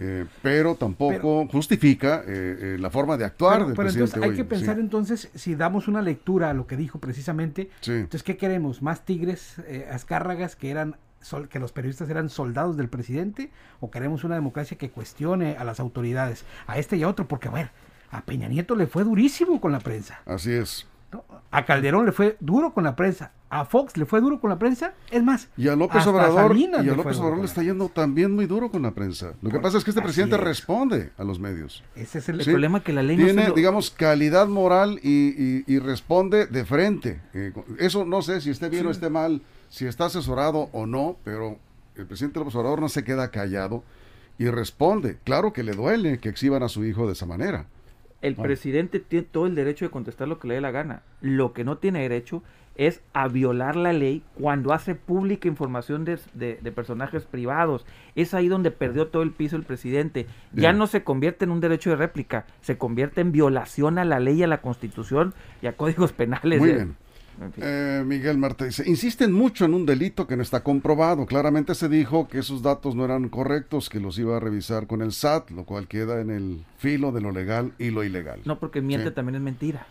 Eh, 0.02 0.24
pero 0.40 0.76
tampoco 0.76 1.46
justifica 1.48 2.22
eh, 2.26 2.56
eh, 2.74 2.76
la 2.80 2.88
forma 2.88 3.18
de 3.18 3.26
actuar 3.26 3.56
Pero- 3.58 3.66
del 3.66 3.76
pero 3.76 3.84
presidente 3.86 4.08
entonces 4.16 4.22
hay 4.24 4.30
hoy, 4.30 4.36
que 4.36 4.44
pensar 4.44 4.74
sí. 4.76 4.80
entonces, 4.80 5.30
si 5.34 5.54
damos 5.54 5.88
una 5.88 6.00
lectura 6.00 6.48
a 6.48 6.54
lo 6.54 6.66
que 6.66 6.78
dijo 6.78 6.98
precisamente, 6.98 7.68
Sí. 7.82 7.92
entonces, 7.92 8.22
¿qué 8.22 8.38
queremos? 8.38 8.80
¿Más 8.80 9.04
tigres 9.04 9.56
azcárragas 9.92 10.56
que 10.56 10.70
eran 10.70 10.96
sol- 11.20 11.48
que 11.48 11.58
los 11.58 11.72
periodistas 11.72 12.08
eran 12.10 12.28
soldados 12.28 12.76
del 12.76 12.88
presidente? 12.88 13.50
¿O 13.80 13.90
queremos 13.90 14.24
una 14.24 14.34
democracia 14.34 14.76
que 14.78 14.90
cuestione 14.90 15.56
a 15.56 15.64
las 15.64 15.80
autoridades, 15.80 16.44
a 16.66 16.78
este 16.78 16.96
y 16.96 17.02
a 17.02 17.08
otro? 17.08 17.26
Porque, 17.28 17.48
a 17.48 17.52
ver, 17.52 17.70
a 18.10 18.22
Peña 18.22 18.48
Nieto 18.48 18.74
le 18.74 18.86
fue 18.86 19.04
durísimo 19.04 19.60
con 19.60 19.72
la 19.72 19.80
prensa. 19.80 20.20
Así 20.26 20.52
es. 20.52 20.86
¿no? 21.12 21.24
A 21.50 21.64
Calderón 21.64 22.06
le 22.06 22.12
fue 22.12 22.36
duro 22.40 22.72
con 22.72 22.84
la 22.84 22.94
prensa. 22.94 23.32
A 23.52 23.64
Fox 23.64 23.96
le 23.96 24.06
fue 24.06 24.20
duro 24.20 24.40
con 24.40 24.48
la 24.48 24.60
prensa. 24.60 24.94
Es 25.10 25.24
más, 25.24 25.48
Y 25.56 25.66
a 25.66 25.74
López 25.74 26.06
Obrador, 26.06 26.56
y 26.56 26.68
le 26.68 26.76
a 26.78 26.82
López 26.82 27.18
Obrador 27.18 27.44
está 27.44 27.64
yendo 27.64 27.88
también 27.88 28.30
muy 28.32 28.46
duro 28.46 28.70
con 28.70 28.82
la 28.82 28.92
prensa. 28.92 29.32
Lo 29.42 29.50
que 29.50 29.58
pasa 29.58 29.76
es 29.78 29.82
que 29.82 29.90
este 29.90 30.02
presidente 30.02 30.36
es. 30.36 30.40
responde 30.40 31.10
a 31.18 31.24
los 31.24 31.40
medios. 31.40 31.82
Ese 31.96 32.18
es 32.20 32.28
el, 32.28 32.38
problema 32.44 32.80
que 32.84 32.92
la 32.92 33.02
ley 33.02 33.16
no 33.16 33.24
Tiene, 33.24 33.42
se 33.42 33.48
lo- 33.48 33.54
digamos, 33.56 33.90
calidad 33.90 34.46
moral 34.46 35.00
y, 35.02 35.30
y- 35.36 35.64
y 35.66 35.78
responde 35.80 36.46
de 36.46 36.64
frente. 36.64 37.20
Eh, 37.34 37.52
eso 37.80 38.04
no 38.04 38.22
sé 38.22 38.40
si 38.40 38.50
esté 38.50 38.68
bien 38.68 38.86
o 38.86 38.90
esté 38.92 39.10
mal, 39.10 39.42
si 39.70 39.86
está 39.86 40.04
asesorado 40.06 40.68
o 40.72 40.84
no, 40.86 41.16
pero 41.24 41.56
el 41.96 42.04
presidente 42.06 42.38
López 42.38 42.54
Obrador 42.56 42.80
no 42.80 42.88
se 42.90 43.04
queda 43.04 43.30
callado 43.30 43.82
y 44.38 44.48
responde. 44.48 45.16
Claro 45.24 45.52
que 45.54 45.62
le 45.62 45.72
duele 45.72 46.18
que 46.18 46.28
exhiban 46.28 46.62
a 46.62 46.68
su 46.68 46.84
hijo 46.84 47.06
de 47.06 47.12
esa 47.14 47.24
manera. 47.26 47.66
El 48.20 48.36
presidente 48.42 49.00
tiene 49.00 49.26
todo 49.30 49.46
el 49.46 49.54
derecho 49.54 49.86
de 49.86 49.90
contestar 49.90 50.28
lo 50.28 50.38
que 50.38 50.48
le 50.48 50.54
dé 50.54 50.60
la 50.60 50.70
gana. 50.70 51.02
Lo 51.22 51.54
que 51.54 51.64
no 51.64 51.78
tiene 51.78 52.02
derecho 52.02 52.42
es 52.76 53.00
a 53.12 53.28
violar 53.28 53.76
la 53.76 53.92
ley 53.92 54.22
cuando 54.34 54.72
hace 54.72 54.94
pública 54.94 55.48
información 55.48 56.04
de, 56.04 56.18
de- 56.34 56.58
de 56.62 56.72
personajes 56.72 57.24
privados. 57.24 57.84
Es 58.14 58.32
ahí 58.34 58.48
donde 58.48 58.70
perdió 58.70 59.08
todo 59.08 59.22
el 59.22 59.32
piso 59.32 59.56
el 59.56 59.64
presidente. 59.64 60.26
Ya 60.52 60.72
no 60.72 60.86
se 60.86 61.02
convierte 61.02 61.44
en 61.46 61.50
un 61.50 61.60
derecho 61.60 61.90
de 61.90 61.96
réplica, 61.96 62.46
se 62.60 62.76
convierte 62.78 63.20
en 63.22 63.32
violación 63.32 63.98
a 63.98 64.04
la 64.04 64.20
ley, 64.20 64.42
a 64.42 64.46
la 64.46 64.60
constitución 64.60 65.34
y 65.62 65.66
a 65.66 65.76
códigos 65.76 66.12
penales. 66.14 66.58
Muy 66.60 66.72
bien. 66.72 66.96
En 67.40 67.52
fin. 67.52 67.64
Eh, 67.66 68.02
Miguel 68.06 68.38
Marta 68.38 68.64
dice, 68.64 68.82
insisten 68.86 69.32
mucho 69.32 69.64
en 69.64 69.74
un 69.74 69.86
delito 69.86 70.26
que 70.26 70.36
no 70.36 70.42
está 70.42 70.62
comprobado. 70.62 71.26
Claramente 71.26 71.74
se 71.74 71.88
dijo 71.88 72.28
que 72.28 72.38
esos 72.38 72.62
datos 72.62 72.94
no 72.94 73.04
eran 73.04 73.28
correctos, 73.28 73.88
que 73.88 74.00
los 74.00 74.18
iba 74.18 74.36
a 74.36 74.40
revisar 74.40 74.86
con 74.86 75.02
el 75.02 75.12
SAT, 75.12 75.50
lo 75.50 75.64
cual 75.64 75.88
queda 75.88 76.20
en 76.20 76.30
el 76.30 76.64
filo 76.78 77.12
de 77.12 77.20
lo 77.20 77.32
legal 77.32 77.72
y 77.78 77.90
lo 77.90 78.04
ilegal. 78.04 78.40
No, 78.44 78.58
porque 78.58 78.80
miente 78.80 79.08
Sí. 79.08 79.14
también 79.14 79.36
es 79.36 79.42
mentira. 79.42 79.86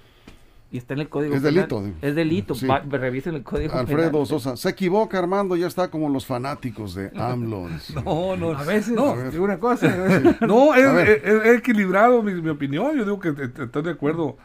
Y 0.72 0.78
está 0.78 0.94
en 0.94 1.00
el 1.00 1.10
código 1.10 1.34
Es 1.34 1.42
penal. 1.42 1.56
delito. 1.68 1.84
Es 2.00 2.14
delito. 2.14 2.54
Sí. 2.54 2.68
Va- 2.68 2.82
revisen 2.82 3.34
el 3.34 3.42
código 3.42 3.74
Alfredo 3.74 4.12
penal. 4.12 4.28
Sosa, 4.28 4.56
se 4.56 4.70
equivoca 4.70 5.18
Armando, 5.18 5.56
ya 5.56 5.66
está 5.66 5.88
como 5.90 6.10
los 6.10 6.28
fanáticos 6.28 6.94
de 6.94 7.10
AMLO. 7.16 7.68
No, 8.06 8.36
no. 8.38 8.52
A 8.52 8.64
veces, 8.64 8.94
no, 8.94 9.16
digo 9.32 9.46
una 9.46 9.58
cosa, 9.58 9.88
a 9.92 9.98
veces- 9.98 10.42
No, 10.42 10.76
es, 10.76 11.58
equilibrado 11.58 12.22
mi, 12.22 12.34
mi 12.40 12.50
opinión. 12.50 12.96
Yo 12.96 13.04
digo 13.04 13.20
que 13.20 13.32
te- 13.32 13.48
te- 13.48 13.64
estoy 13.64 13.82
de 13.82 13.90
acuerdo 13.90 14.38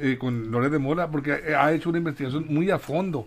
eh, 0.00 0.16
con 0.18 0.50
Loret 0.50 0.70
de 0.72 0.78
Mola 0.78 1.10
porque 1.10 1.32
eh, 1.32 1.54
ha 1.54 1.72
hecho 1.72 1.88
una 1.90 1.98
investigación 1.98 2.46
muy 2.48 2.70
a 2.70 2.78
fondo. 2.78 3.26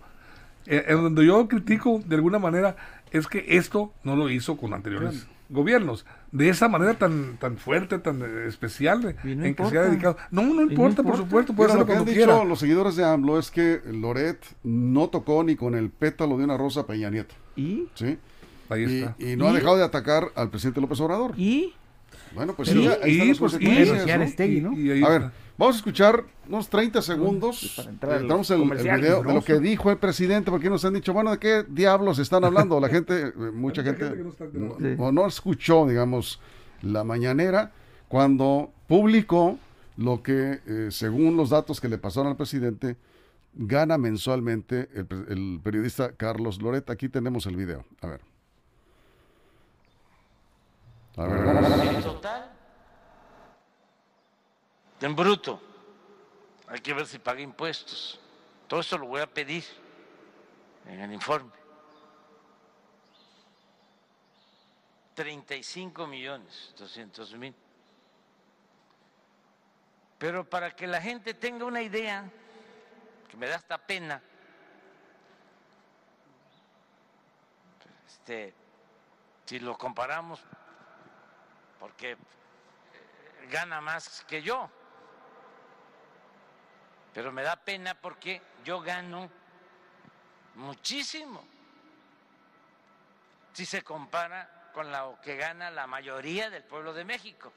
Eh, 0.68 0.86
en 0.90 0.98
donde 1.02 1.26
yo 1.26 1.48
critico 1.48 2.02
de 2.06 2.16
alguna 2.16 2.38
manera 2.40 2.76
es 3.12 3.28
que 3.28 3.44
esto 3.58 3.92
no 4.04 4.16
lo 4.16 4.30
hizo 4.30 4.58
con 4.58 4.74
anteriores 4.74 5.26
gobiernos. 5.50 6.06
De 6.32 6.48
esa 6.48 6.70
manera 6.70 6.94
tan 6.94 7.36
tan 7.38 7.58
fuerte, 7.58 8.00
tan 8.00 8.22
eh, 8.22 8.46
especial 8.48 9.02
no 9.24 9.46
en 9.46 9.54
que 9.56 9.66
se 9.66 9.78
ha 9.78 9.82
dedicado. 9.82 10.16
No, 10.30 10.44
no 10.44 10.62
importa, 10.62 11.04
por 11.04 11.16
importa. 11.16 11.18
supuesto, 11.18 11.54
puede 11.54 11.74
Mira, 11.74 11.82
hacerlo 11.82 11.82
lo 11.82 11.86
que 11.88 11.94
han 11.94 12.06
dicho 12.06 12.26
quiera. 12.26 12.46
los 12.46 12.60
seguidores 12.60 12.96
de 12.96 13.04
AMLO 13.04 13.38
es 13.40 13.52
que 13.52 13.82
Loret 13.92 14.38
no 14.64 15.10
tocó 15.10 15.44
ni 15.44 15.56
con 15.58 15.76
el 15.76 15.90
pétalo 15.90 16.38
de 16.38 16.44
una 16.46 16.58
rosa 16.58 16.86
Peña 16.88 17.10
Nieto. 17.10 17.36
¿Y? 17.58 17.88
¿sí? 17.96 18.18
Ahí 18.70 18.84
Y, 18.84 19.00
está. 19.00 19.16
y 19.20 19.36
no 19.36 19.50
ha 19.50 19.54
dejado 19.54 19.76
de 19.78 19.84
atacar 19.84 20.32
al 20.36 20.50
presidente 20.50 20.80
López 20.80 21.02
Obrador. 21.02 21.34
¿Y? 21.38 21.74
Bueno, 22.34 22.54
pues 22.56 22.70
Pero- 22.70 22.82
sí, 22.82 22.88
ahí 22.88 22.94
están 22.94 23.10
y, 23.10 23.30
las 23.30 23.40
pues, 23.40 23.54
consecuencias, 23.54 24.62
¿no? 24.62 25.06
A 25.06 25.10
ver, 25.10 25.32
vamos 25.58 25.76
a 25.76 25.78
escuchar 25.78 26.24
unos 26.48 26.70
30 26.70 27.02
segundos. 27.02 27.82
para 28.00 28.14
los 28.14 28.22
Entramos 28.22 28.52
el, 28.52 28.62
video 28.62 29.24
de 29.24 29.34
lo 29.34 29.44
que 29.44 29.60
dijo 29.60 29.92
el 29.92 29.98
presidente, 29.98 30.50
porque 30.50 30.70
nos 30.70 30.84
han 30.86 30.94
dicho, 30.94 31.14
bueno, 31.14 31.32
¿de 31.32 31.40
qué 31.40 31.66
diablos 31.68 32.20
están 32.20 32.44
hablando? 32.44 32.80
La 32.80 32.90
gente, 32.90 33.28
eh, 33.28 33.34
mucha 33.54 33.84
gente, 33.84 34.08
gente 34.08 34.24
no. 34.54 35.20
Sí. 35.20 35.28
escuchó, 35.28 35.88
digamos, 35.88 36.40
la 36.82 37.04
mañanera 37.04 37.72
cuando 38.08 38.72
publicó 38.88 39.58
lo 39.98 40.24
que, 40.24 40.60
eh, 40.66 40.88
según 40.90 41.38
los 41.38 41.50
datos 41.50 41.80
que 41.80 41.90
le 41.90 41.98
pasaron 41.98 42.32
al 42.32 42.38
presidente, 42.38 42.98
gana 43.54 43.98
mensualmente 43.98 44.90
el, 44.94 45.08
el 45.30 45.60
periodista 45.64 46.14
Carlos 46.14 46.62
Loret. 46.62 46.90
Aquí 46.90 47.10
tenemos 47.10 47.46
el 47.46 47.56
video. 47.56 47.86
A 48.02 48.08
ver. 48.08 48.31
A 51.18 51.24
ver. 51.24 51.96
En 51.96 52.04
total, 52.04 52.52
en 55.02 55.16
bruto, 55.16 55.60
hay 56.68 56.80
que 56.80 56.94
ver 56.94 57.06
si 57.06 57.20
paga 57.20 57.42
impuestos. 57.42 58.20
Todo 58.68 58.80
eso 58.80 58.98
lo 58.98 59.08
voy 59.08 59.22
a 59.22 59.28
pedir 59.28 59.66
en 60.86 61.02
el 61.02 61.12
informe. 61.12 61.52
35 65.16 66.08
millones 66.08 66.74
200 66.78 67.36
mil. 67.36 67.54
Pero 70.18 70.48
para 70.48 70.72
que 70.76 70.88
la 70.88 71.02
gente 71.02 71.34
tenga 71.34 71.66
una 71.66 71.82
idea, 71.82 72.30
que 73.30 73.38
me 73.38 73.48
da 73.48 73.56
hasta 73.56 73.78
pena, 73.80 74.22
este, 78.08 78.54
si 79.46 79.60
lo 79.60 79.78
comparamos 79.78 80.40
porque 81.82 82.12
eh, 82.12 82.18
gana 83.52 83.82
más 83.82 84.24
que 84.28 84.42
yo. 84.42 84.70
Pero 87.14 87.34
me 87.34 87.42
da 87.42 87.58
pena 87.58 87.96
porque 87.96 88.42
yo 88.64 88.80
gano 88.80 89.30
muchísimo 90.56 91.44
si 93.52 93.66
se 93.66 93.82
compara 93.82 94.70
con 94.74 94.90
lo 94.90 95.18
que 95.22 95.36
gana 95.36 95.70
la 95.72 95.88
mayoría 95.88 96.50
del 96.50 96.64
pueblo 96.64 96.94
de 96.94 97.04
México. 97.04 97.52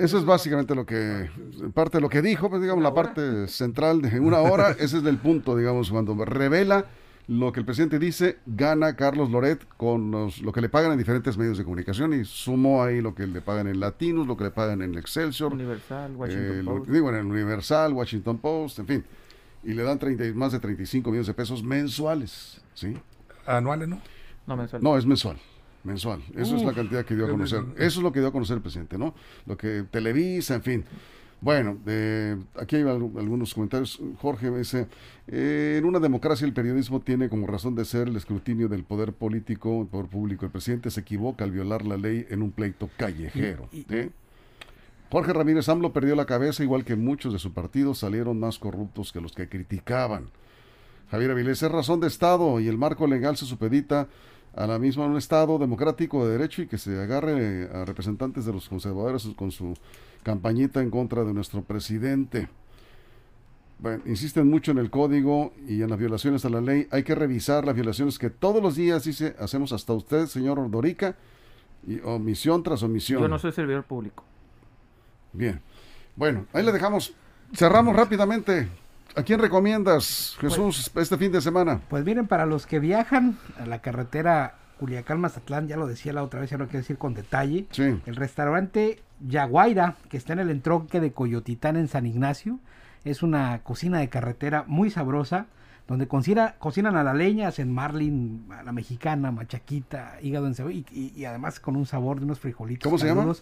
eso 0.00 0.18
es 0.18 0.24
básicamente 0.24 0.74
lo 0.74 0.86
que, 0.86 1.30
parte 1.74 1.98
de 1.98 2.00
lo 2.00 2.08
que 2.08 2.22
dijo, 2.22 2.48
pues 2.48 2.62
digamos, 2.62 2.82
la 2.82 2.94
parte 2.94 3.46
central 3.46 4.00
de 4.00 4.18
una 4.18 4.40
hora, 4.40 4.70
ese 4.70 4.98
es 4.98 5.04
el 5.04 5.18
punto, 5.18 5.56
digamos, 5.56 5.90
cuando 5.90 6.16
revela 6.24 6.86
lo 7.28 7.52
que 7.52 7.60
el 7.60 7.66
presidente 7.66 7.98
dice, 7.98 8.38
gana 8.46 8.94
Carlos 8.94 9.30
Loret 9.30 9.66
con 9.76 10.10
lo 10.10 10.52
que 10.52 10.60
le 10.60 10.68
pagan 10.68 10.92
en 10.92 10.98
diferentes 10.98 11.36
medios 11.36 11.58
de 11.58 11.64
comunicación 11.64 12.14
y 12.14 12.24
sumó 12.24 12.84
ahí 12.84 13.00
lo 13.00 13.14
que 13.14 13.26
le 13.26 13.40
pagan 13.40 13.66
en 13.66 13.80
Latinos, 13.80 14.26
lo 14.26 14.36
que 14.36 14.44
le 14.44 14.50
pagan 14.50 14.80
en 14.82 14.96
Excelsior, 14.96 15.52
Universal, 15.52 16.14
Washington 16.14 16.60
eh, 16.60 16.62
Post. 16.64 16.90
digo, 16.90 17.08
en 17.10 17.16
el 17.16 17.26
Universal, 17.26 17.92
Washington 17.92 18.38
Post, 18.38 18.78
en 18.78 18.86
fin, 18.86 19.04
y 19.64 19.72
le 19.72 19.82
dan 19.82 19.98
30, 19.98 20.24
y 20.24 20.32
más 20.34 20.52
de 20.52 20.60
35 20.60 21.10
millones 21.10 21.26
de 21.26 21.34
pesos 21.34 21.64
mensuales, 21.64 22.60
¿sí? 22.74 22.96
Anuales, 23.44 23.88
¿no? 23.88 24.00
No, 24.46 24.56
mensual. 24.56 24.82
No, 24.82 24.96
es 24.96 25.04
mensual. 25.04 25.36
Mensual. 25.82 26.20
Eso 26.34 26.56
es 26.56 26.62
la 26.62 26.72
cantidad 26.72 27.04
que 27.04 27.14
dio 27.14 27.26
a 27.26 27.30
conocer. 27.30 27.62
Eso 27.76 28.00
es 28.00 28.02
lo 28.02 28.10
que 28.10 28.18
dio 28.18 28.28
a 28.28 28.32
conocer 28.32 28.56
el 28.56 28.62
presidente, 28.62 28.98
¿no? 28.98 29.14
Lo 29.46 29.56
que 29.56 29.84
Televisa, 29.88 30.56
en 30.56 30.62
fin. 30.62 30.84
Bueno, 31.40 31.78
eh, 31.86 32.36
aquí 32.58 32.76
hay 32.76 32.82
al- 32.82 33.10
algunos 33.18 33.54
comentarios. 33.54 34.00
Jorge 34.20 34.50
me 34.50 34.58
dice, 34.58 34.86
eh, 35.28 35.76
en 35.78 35.84
una 35.84 35.98
democracia 36.00 36.46
el 36.46 36.52
periodismo 36.54 37.00
tiene 37.00 37.28
como 37.28 37.46
razón 37.46 37.74
de 37.74 37.84
ser 37.84 38.08
el 38.08 38.16
escrutinio 38.16 38.68
del 38.68 38.84
poder 38.84 39.12
político, 39.12 39.82
el 39.82 39.86
poder 39.88 40.06
público. 40.06 40.46
El 40.46 40.50
presidente 40.50 40.90
se 40.90 41.00
equivoca 41.00 41.44
al 41.44 41.50
violar 41.52 41.84
la 41.84 41.96
ley 41.98 42.26
en 42.30 42.42
un 42.42 42.50
pleito 42.52 42.88
callejero. 42.96 43.68
Y- 43.70 43.80
y- 43.80 43.86
¿sí? 43.88 44.10
Jorge 45.10 45.32
Ramírez 45.32 45.68
AMLO 45.68 45.92
perdió 45.92 46.16
la 46.16 46.24
cabeza, 46.26 46.64
igual 46.64 46.84
que 46.84 46.96
muchos 46.96 47.32
de 47.32 47.38
su 47.38 47.52
partido 47.52 47.94
salieron 47.94 48.40
más 48.40 48.58
corruptos 48.58 49.12
que 49.12 49.20
los 49.20 49.32
que 49.32 49.48
criticaban. 49.48 50.30
Javier 51.10 51.30
Avilés 51.30 51.62
es 51.62 51.70
razón 51.70 52.00
de 52.00 52.08
Estado 52.08 52.58
y 52.58 52.66
el 52.66 52.76
marco 52.78 53.06
legal 53.06 53.36
se 53.36 53.46
supedita 53.46 54.08
a 54.56 54.66
la 54.66 54.78
misma 54.80 55.04
un 55.06 55.16
Estado 55.16 55.58
democrático 55.58 56.26
de 56.26 56.32
derecho 56.32 56.62
y 56.62 56.66
que 56.66 56.78
se 56.78 57.00
agarre 57.00 57.68
a 57.72 57.84
representantes 57.84 58.46
de 58.46 58.52
los 58.52 58.68
conservadores 58.68 59.28
con 59.36 59.52
su 59.52 59.74
campañita 60.26 60.82
en 60.82 60.90
contra 60.90 61.22
de 61.22 61.32
nuestro 61.32 61.62
presidente. 61.62 62.48
Bueno, 63.78 64.02
insisten 64.06 64.50
mucho 64.50 64.72
en 64.72 64.78
el 64.78 64.90
código 64.90 65.52
y 65.68 65.82
en 65.82 65.88
las 65.88 66.00
violaciones 66.00 66.44
a 66.44 66.48
la 66.48 66.60
ley. 66.60 66.88
Hay 66.90 67.04
que 67.04 67.14
revisar 67.14 67.64
las 67.64 67.76
violaciones 67.76 68.18
que 68.18 68.28
todos 68.28 68.60
los 68.60 68.74
días 68.74 69.04
dice 69.04 69.36
hacemos 69.38 69.72
hasta 69.72 69.92
usted, 69.92 70.26
señor 70.26 70.68
Dorica, 70.68 71.14
y 71.86 72.00
omisión 72.00 72.64
tras 72.64 72.82
omisión. 72.82 73.22
Yo 73.22 73.28
no 73.28 73.38
soy 73.38 73.52
servidor 73.52 73.84
público. 73.84 74.24
Bien. 75.32 75.60
Bueno, 76.16 76.46
ahí 76.52 76.64
le 76.64 76.72
dejamos. 76.72 77.14
Cerramos 77.54 77.94
rápidamente. 77.94 78.68
¿A 79.14 79.22
quién 79.22 79.38
recomiendas, 79.38 80.36
Jesús, 80.40 80.90
este 80.92 81.16
fin 81.16 81.30
de 81.30 81.40
semana? 81.40 81.80
Pues 81.88 82.04
miren, 82.04 82.26
para 82.26 82.46
los 82.46 82.66
que 82.66 82.80
viajan 82.80 83.38
a 83.60 83.64
la 83.64 83.80
carretera 83.80 84.58
Culiacán-Mazatlán, 84.80 85.68
ya 85.68 85.76
lo 85.76 85.86
decía 85.86 86.12
la 86.12 86.24
otra 86.24 86.40
vez, 86.40 86.50
ya 86.50 86.58
lo 86.58 86.64
quiero 86.64 86.80
decir 86.80 86.98
con 86.98 87.14
detalle. 87.14 87.66
Sí. 87.70 88.00
El 88.04 88.16
restaurante 88.16 89.05
Yaguaira, 89.20 89.96
que 90.08 90.16
está 90.16 90.32
en 90.34 90.40
el 90.40 90.50
entronque 90.50 91.00
de 91.00 91.12
Coyotitán 91.12 91.76
en 91.76 91.88
San 91.88 92.06
Ignacio, 92.06 92.58
es 93.04 93.22
una 93.22 93.60
cocina 93.60 93.98
de 93.98 94.08
carretera 94.08 94.64
muy 94.66 94.90
sabrosa, 94.90 95.46
donde 95.88 96.08
cocina, 96.08 96.56
cocinan 96.58 96.96
a 96.96 97.04
la 97.04 97.14
leña, 97.14 97.48
hacen 97.48 97.72
marlin 97.72 98.46
a 98.50 98.62
la 98.64 98.72
mexicana, 98.72 99.30
machaquita, 99.30 100.16
hígado 100.20 100.46
en 100.48 100.54
cebolla, 100.54 100.74
y, 100.76 100.84
y- 100.90 101.12
y 101.20 101.24
además 101.24 101.60
con 101.60 101.76
un 101.76 101.86
sabor 101.86 102.18
de 102.18 102.24
unos 102.24 102.40
frijolitos. 102.40 102.82
¿Cómo 102.84 102.98
se 102.98 103.06
llama? 103.06 103.32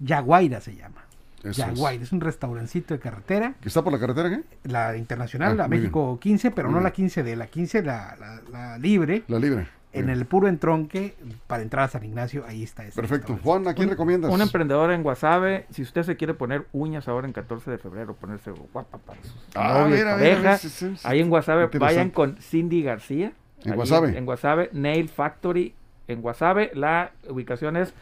Yaguaira 0.00 0.60
se 0.60 0.74
llama. 0.76 1.04
Eso. 1.44 1.64
Yaguaira, 1.64 2.02
es 2.02 2.10
un 2.12 2.20
restaurancito 2.20 2.92
de 2.94 2.98
carretera 2.98 3.54
¿Que 3.60 3.68
está 3.68 3.84
por 3.84 3.92
la 3.92 4.00
carretera 4.00 4.28
qué? 4.30 4.42
la 4.68 4.96
internacional, 4.96 5.52
Ah, 5.52 5.54
la 5.54 5.68
México 5.68 6.18
15, 6.20 6.50
pero 6.50 6.66
Muy 6.68 6.72
no 6.74 6.78
bien. 6.80 6.84
la 6.84 6.90
15 6.92 7.22
de 7.22 7.36
la 7.36 7.46
15, 7.46 7.82
la, 7.84 8.16
la- 8.18 8.40
la 8.50 8.78
libre, 8.78 9.22
La 9.28 9.38
libre. 9.38 9.68
En 9.98 10.10
el 10.10 10.26
puro 10.26 10.48
entronque 10.48 11.14
para 11.46 11.62
entrar 11.62 11.84
a 11.84 11.88
San 11.88 12.04
Ignacio, 12.04 12.44
ahí 12.46 12.62
está. 12.62 12.84
ese 12.84 12.94
Perfecto. 12.96 13.34
restaurante. 13.34 13.42
Juan, 13.44 13.68
¿a 13.68 13.74
quién 13.74 13.88
Un- 13.88 13.90
recomiendas? 13.92 14.32
Un 14.32 14.40
emprendedor 14.42 14.90
en 14.92 15.02
Guasave, 15.02 15.66
si 15.70 15.82
usted 15.82 16.02
se 16.02 16.16
quiere 16.16 16.34
poner 16.34 16.66
uñas 16.72 17.08
ahora 17.08 17.26
en 17.26 17.32
14 17.32 17.70
de 17.70 17.78
febrero, 17.78 18.14
ponerse 18.14 18.50
guapa 18.50 18.98
para 18.98 19.22
sus 19.22 19.34
Ah, 19.54 19.80
novios, 19.80 19.98
mira, 19.98 20.16
mira, 20.16 20.30
parejas, 20.34 20.60
sí, 20.60 20.68
sí, 20.68 20.96
sí. 20.96 21.02
ahí 21.08 21.20
en 21.20 21.28
Guasave 21.28 21.66
vayan 21.78 22.10
con 22.10 22.36
Cindy 22.38 22.82
García. 22.82 23.32
¿En 23.64 23.74
Guasave? 23.74 24.16
En, 24.16 24.24
Guasave, 24.26 24.70
Nail 24.72 25.08
Factory 25.08 25.74
en 26.08 26.20
Guasave. 26.22 26.70
La 26.74 27.10
ubicación 27.28 27.76
es 27.76 27.92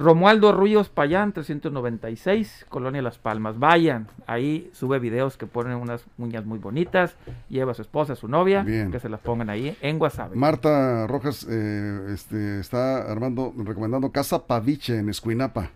Romualdo 0.00 0.52
Ruyos 0.52 0.88
Payán, 0.88 1.34
396, 1.34 2.64
Colonia 2.70 3.02
Las 3.02 3.18
Palmas. 3.18 3.58
Vayan, 3.58 4.08
ahí 4.26 4.70
sube 4.72 4.98
videos 4.98 5.36
que 5.36 5.46
ponen 5.46 5.74
unas 5.76 6.06
uñas 6.16 6.46
muy 6.46 6.58
bonitas, 6.58 7.16
lleva 7.50 7.72
a 7.72 7.74
su 7.74 7.82
esposa, 7.82 8.14
a 8.14 8.16
su 8.16 8.26
novia, 8.26 8.62
Bien. 8.62 8.90
que 8.90 8.98
se 8.98 9.10
las 9.10 9.20
pongan 9.20 9.50
ahí 9.50 9.76
en 9.82 9.98
Guasave. 9.98 10.36
Marta 10.36 11.06
Rojas 11.06 11.46
eh, 11.50 12.12
este, 12.14 12.60
está 12.60 13.12
armando, 13.12 13.52
recomendando 13.58 14.10
Casa 14.10 14.46
Paviche 14.46 14.98
en 14.98 15.10
Escuinapa. 15.10 15.70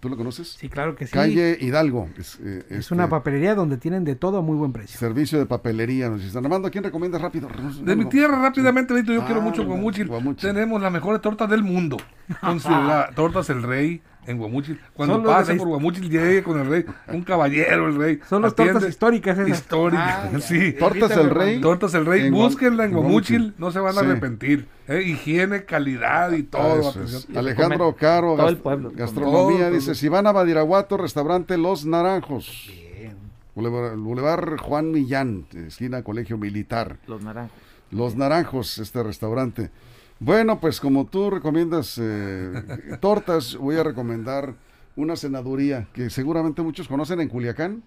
¿Tú 0.00 0.08
lo 0.10 0.16
conoces? 0.16 0.48
Sí, 0.58 0.68
claro 0.68 0.94
que 0.94 1.06
sí. 1.06 1.12
Calle 1.12 1.56
Hidalgo. 1.60 2.08
Es, 2.18 2.38
eh, 2.42 2.64
es 2.68 2.78
este, 2.80 2.94
una 2.94 3.08
papelería 3.08 3.54
donde 3.54 3.76
tienen 3.78 4.04
de 4.04 4.14
todo 4.14 4.38
a 4.38 4.42
muy 4.42 4.56
buen 4.56 4.72
precio. 4.72 4.98
Servicio 4.98 5.38
de 5.38 5.46
papelería. 5.46 6.08
Nos 6.10 6.22
están 6.22 6.44
Armando, 6.44 6.68
¿a 6.68 6.70
quién 6.70 6.84
recomiendas 6.84 7.20
rápido? 7.20 7.48
De 7.82 7.96
mi 7.96 8.04
tierra, 8.04 8.40
rápidamente, 8.40 8.92
Benito, 8.92 9.12
yo 9.12 9.22
Ah, 9.22 9.26
quiero 9.26 9.40
mucho 9.40 9.62
verdad, 9.62 9.74
Guamuchil. 9.76 10.08
Tenemos 10.36 10.80
las 10.82 10.92
mejores 10.92 11.20
tortas 11.22 11.48
del 11.48 11.62
mundo. 11.62 11.96
Con 12.40 12.60
su- 12.60 12.68
la- 12.70 13.10
tortas 13.16 13.48
El 13.50 13.62
Rey 13.62 14.02
en 14.26 14.38
Guamuchil. 14.38 14.80
Cuando 14.94 15.18
la 15.18 15.44
por 15.56 15.68
Guamuchil, 15.68 16.10
llegue 16.10 16.42
con 16.42 16.58
el 16.60 16.66
Rey. 16.68 16.84
Un 17.08 17.22
caballero, 17.22 17.88
el 17.88 17.96
Rey. 17.96 18.20
Son 18.28 18.42
las 18.42 18.54
tortas 18.54 18.88
históricas 18.88 19.38
esas. 19.38 19.50
Históricas, 19.58 20.30
Ah, 20.34 20.38
sí. 20.40 20.72
Tortas 20.78 21.10
El 21.12 21.30
Rey. 21.30 21.60
Tortas 21.60 21.94
El 21.94 22.06
Rey, 22.06 22.26
En 22.26 22.32
búsquenla 22.34 22.84
en 22.84 22.92
Guamuchil, 22.92 23.38
Guamuchil. 23.38 23.54
no 23.58 23.70
se 23.70 23.78
van 23.78 23.96
a 23.96 24.00
Sí. 24.00 24.06
arrepentir. 24.06 24.68
¿eh? 24.88 25.02
Higiene, 25.02 25.64
calidad 25.64 26.32
y 26.32 26.42
todo. 26.44 26.80
Es. 26.80 26.86
atención. 26.96 27.36
Alejandro 27.36 27.78
comen 27.78 27.94
Caro, 27.98 28.26
todo 28.28 28.36
gas- 28.36 28.50
el 28.50 28.56
pueblo. 28.58 28.92
gastronomía, 28.94 29.58
Todo, 29.66 29.70
dice, 29.74 29.86
todo. 29.86 29.94
si 29.94 30.08
van 30.08 30.26
a 30.26 30.32
Badiraguato, 30.32 30.96
restaurante 30.96 31.56
Los 31.58 31.84
Naranjos. 31.86 32.66
Bien. 32.98 33.16
Boulevard, 33.54 33.96
Boulevard 33.96 34.58
Juan 34.60 34.90
Millán, 34.92 35.46
esquina 35.66 36.02
Colegio 36.02 36.36
Militar. 36.38 36.98
Los 37.06 37.22
naranjos. 37.22 37.56
Los 37.90 38.16
Naranjos, 38.16 38.78
este 38.78 39.02
restaurante. 39.02 39.70
Bueno, 40.18 40.60
pues 40.60 40.80
como 40.80 41.06
tú 41.06 41.30
recomiendas 41.30 41.98
eh, 42.02 42.52
tortas, 43.00 43.54
voy 43.56 43.76
a 43.76 43.82
recomendar 43.82 44.54
una 44.96 45.14
senaduría 45.16 45.88
que 45.92 46.08
seguramente 46.08 46.62
muchos 46.62 46.88
conocen 46.88 47.20
en 47.20 47.28
Culiacán. 47.28 47.82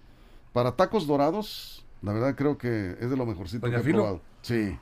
Para 0.52 0.72
tacos 0.72 1.06
dorados, 1.06 1.84
la 2.02 2.12
verdad 2.12 2.34
creo 2.36 2.58
que 2.58 2.96
es 3.00 3.10
de 3.10 3.16
lo 3.16 3.24
mejorcito 3.26 3.66
¿Doña 3.66 3.76
que 3.76 3.82
he 3.82 3.84
Filo? 3.84 3.98
probado. 3.98 4.20
Sí. 4.42 4.76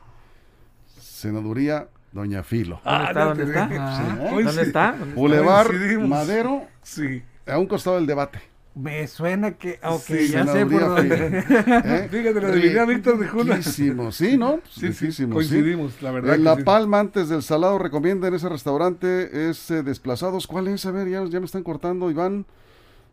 Senaduría 0.98 1.88
Doña 2.12 2.42
Filo. 2.42 2.80
¿Dónde 2.84 3.04
está? 3.04 3.24
no 3.24 3.28
¿Dónde 3.34 3.44
está? 3.44 3.62
dejes. 3.66 3.78
Ah. 3.80 4.16
¿Eh? 4.18 4.44
¿Dónde 4.44 4.62
está? 4.62 4.90
¿Dónde 4.92 5.04
está? 5.04 5.14
Boulevard. 5.14 5.98
Madero, 6.06 6.62
Sí. 6.82 7.22
a 7.46 7.58
un 7.58 7.66
costado 7.66 7.96
del 7.96 8.06
debate. 8.06 8.40
Me 8.80 9.06
suena 9.08 9.52
que. 9.52 9.80
Ok, 9.82 10.02
Sí, 10.02 10.28
ya 10.28 10.46
sé 10.46 10.64
por 10.64 10.80
dónde. 10.80 11.38
¿Eh? 11.48 12.08
Fíjate, 12.10 12.40
le 12.40 12.46
adiviné 12.46 12.78
a 12.78 12.84
Víctor 12.84 13.18
de 13.18 13.26
Juna. 13.26 13.56
Riquísimo, 13.56 14.12
sí, 14.12 14.36
¿no? 14.38 14.60
Sí, 14.70 14.92
sí, 14.92 15.06
Riquísimo, 15.06 15.28
sí. 15.40 15.48
coincidimos, 15.48 16.00
la 16.00 16.12
verdad. 16.12 16.34
En 16.34 16.40
que 16.40 16.44
La 16.44 16.56
sí. 16.56 16.62
Palma, 16.62 17.00
antes 17.00 17.28
del 17.28 17.42
salado, 17.42 17.78
recomiendan 17.78 18.34
ese 18.34 18.48
restaurante, 18.48 19.48
es 19.50 19.70
eh, 19.72 19.82
Desplazados. 19.82 20.46
¿Cuál 20.46 20.68
es? 20.68 20.86
A 20.86 20.92
ver, 20.92 21.08
ya, 21.08 21.24
ya 21.24 21.40
me 21.40 21.46
están 21.46 21.62
cortando, 21.64 22.08
Iván. 22.10 22.46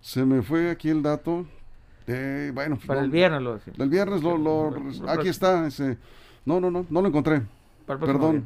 Se 0.01 0.23
me 0.23 0.43
fue 0.43 0.69
aquí 0.69 0.89
el 0.89 1.01
dato. 1.01 1.45
Eh, 2.05 2.51
bueno, 2.53 2.77
Para 2.85 2.99
no, 2.99 3.05
el 3.05 3.11
viernes 3.11 3.41
lo 3.41 3.55
decimos. 3.55 3.79
Del 3.79 3.89
viernes 3.89 4.21
lo, 4.21 4.37
lo- 4.37 4.69
Lo- 4.69 5.09
aquí 5.09 5.29
está. 5.29 5.65
Ese. 5.65 5.97
No, 6.45 6.59
no, 6.59 6.69
no, 6.69 6.85
no 6.87 7.01
lo 7.01 7.07
encontré. 7.07 7.37
El 7.37 7.43
Perdón. 7.87 8.19
viernes. 8.31 8.43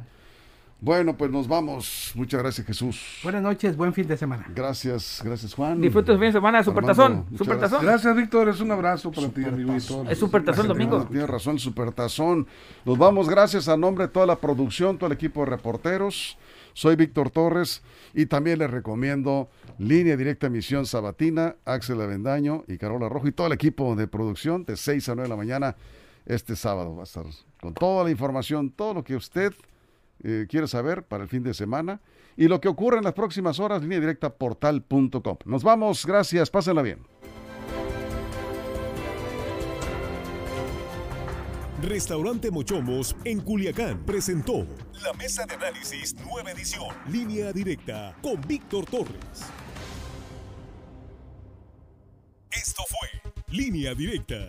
Bueno, 0.82 1.14
pues 1.14 1.30
nos 1.30 1.46
vamos. 1.46 2.12
Muchas 2.14 2.40
gracias, 2.40 2.66
Jesús. 2.66 3.20
Buenas 3.22 3.42
noches, 3.42 3.76
buen 3.76 3.92
fin 3.92 4.06
de 4.06 4.16
semana. 4.16 4.46
Gracias, 4.54 5.20
gracias, 5.22 5.52
Juan. 5.52 5.78
Disfruten 5.78 6.14
su 6.14 6.18
fin 6.18 6.28
de 6.28 6.32
semana, 6.32 6.64
Supertazón. 6.64 7.26
Supertazón. 7.36 7.84
Gracias, 7.84 8.16
Víctor. 8.16 8.48
Es 8.48 8.60
un 8.60 8.70
abrazo 8.72 9.12
para 9.12 9.28
ti, 9.28 9.44
amigo. 9.44 9.74
Es 9.74 10.18
Supertazón 10.18 10.68
domingo. 10.68 11.04
Tienes 11.04 11.28
razón, 11.28 11.58
Supertazón. 11.58 12.46
Nos 12.86 12.96
vamos, 12.96 13.28
gracias 13.28 13.68
a 13.68 13.76
nombre 13.76 14.06
de 14.06 14.12
toda 14.12 14.24
la 14.24 14.36
producción, 14.36 14.96
todo 14.96 15.08
el 15.08 15.12
equipo 15.12 15.40
de 15.40 15.50
reporteros. 15.50 16.38
Soy 16.72 16.96
Víctor 16.96 17.28
Torres 17.28 17.82
y 18.14 18.24
también 18.24 18.58
les 18.58 18.70
recomiendo 18.70 19.50
Línea 19.76 20.16
Directa 20.16 20.46
Emisión 20.46 20.86
Sabatina, 20.86 21.56
Axel 21.66 22.00
Avendaño 22.00 22.64
y 22.68 22.78
Carola 22.78 23.10
Rojo 23.10 23.28
y 23.28 23.32
todo 23.32 23.48
el 23.48 23.52
equipo 23.52 23.96
de 23.96 24.06
producción 24.06 24.64
de 24.64 24.78
6 24.78 25.10
a 25.10 25.14
9 25.14 25.24
de 25.24 25.28
la 25.28 25.36
mañana 25.36 25.76
este 26.24 26.56
sábado. 26.56 26.94
Va 26.94 27.02
a 27.02 27.04
estar 27.04 27.26
con 27.60 27.74
toda 27.74 28.04
la 28.04 28.10
información, 28.10 28.70
todo 28.70 28.94
lo 28.94 29.04
que 29.04 29.14
usted 29.14 29.52
eh, 30.22 30.46
quiere 30.48 30.66
saber 30.66 31.04
para 31.04 31.22
el 31.22 31.28
fin 31.28 31.42
de 31.42 31.54
semana 31.54 32.00
y 32.36 32.48
lo 32.48 32.60
que 32.60 32.68
ocurre 32.68 32.98
en 32.98 33.04
las 33.04 33.14
próximas 33.14 33.58
horas, 33.60 33.82
línea 33.82 34.00
directa 34.00 34.30
portal.com. 34.30 35.36
Nos 35.44 35.62
vamos, 35.62 36.06
gracias, 36.06 36.50
pásenla 36.50 36.82
bien. 36.82 37.00
Restaurante 41.82 42.50
Mochomos 42.50 43.16
en 43.24 43.40
Culiacán 43.40 44.04
presentó 44.04 44.66
la 45.02 45.14
mesa 45.14 45.46
de 45.46 45.54
análisis 45.54 46.14
nueva 46.16 46.50
edición, 46.52 46.94
línea 47.10 47.52
directa 47.52 48.14
con 48.22 48.38
Víctor 48.42 48.84
Torres. 48.84 49.50
Esto 52.50 52.82
Línea 53.52 53.94
directa. 53.94 54.48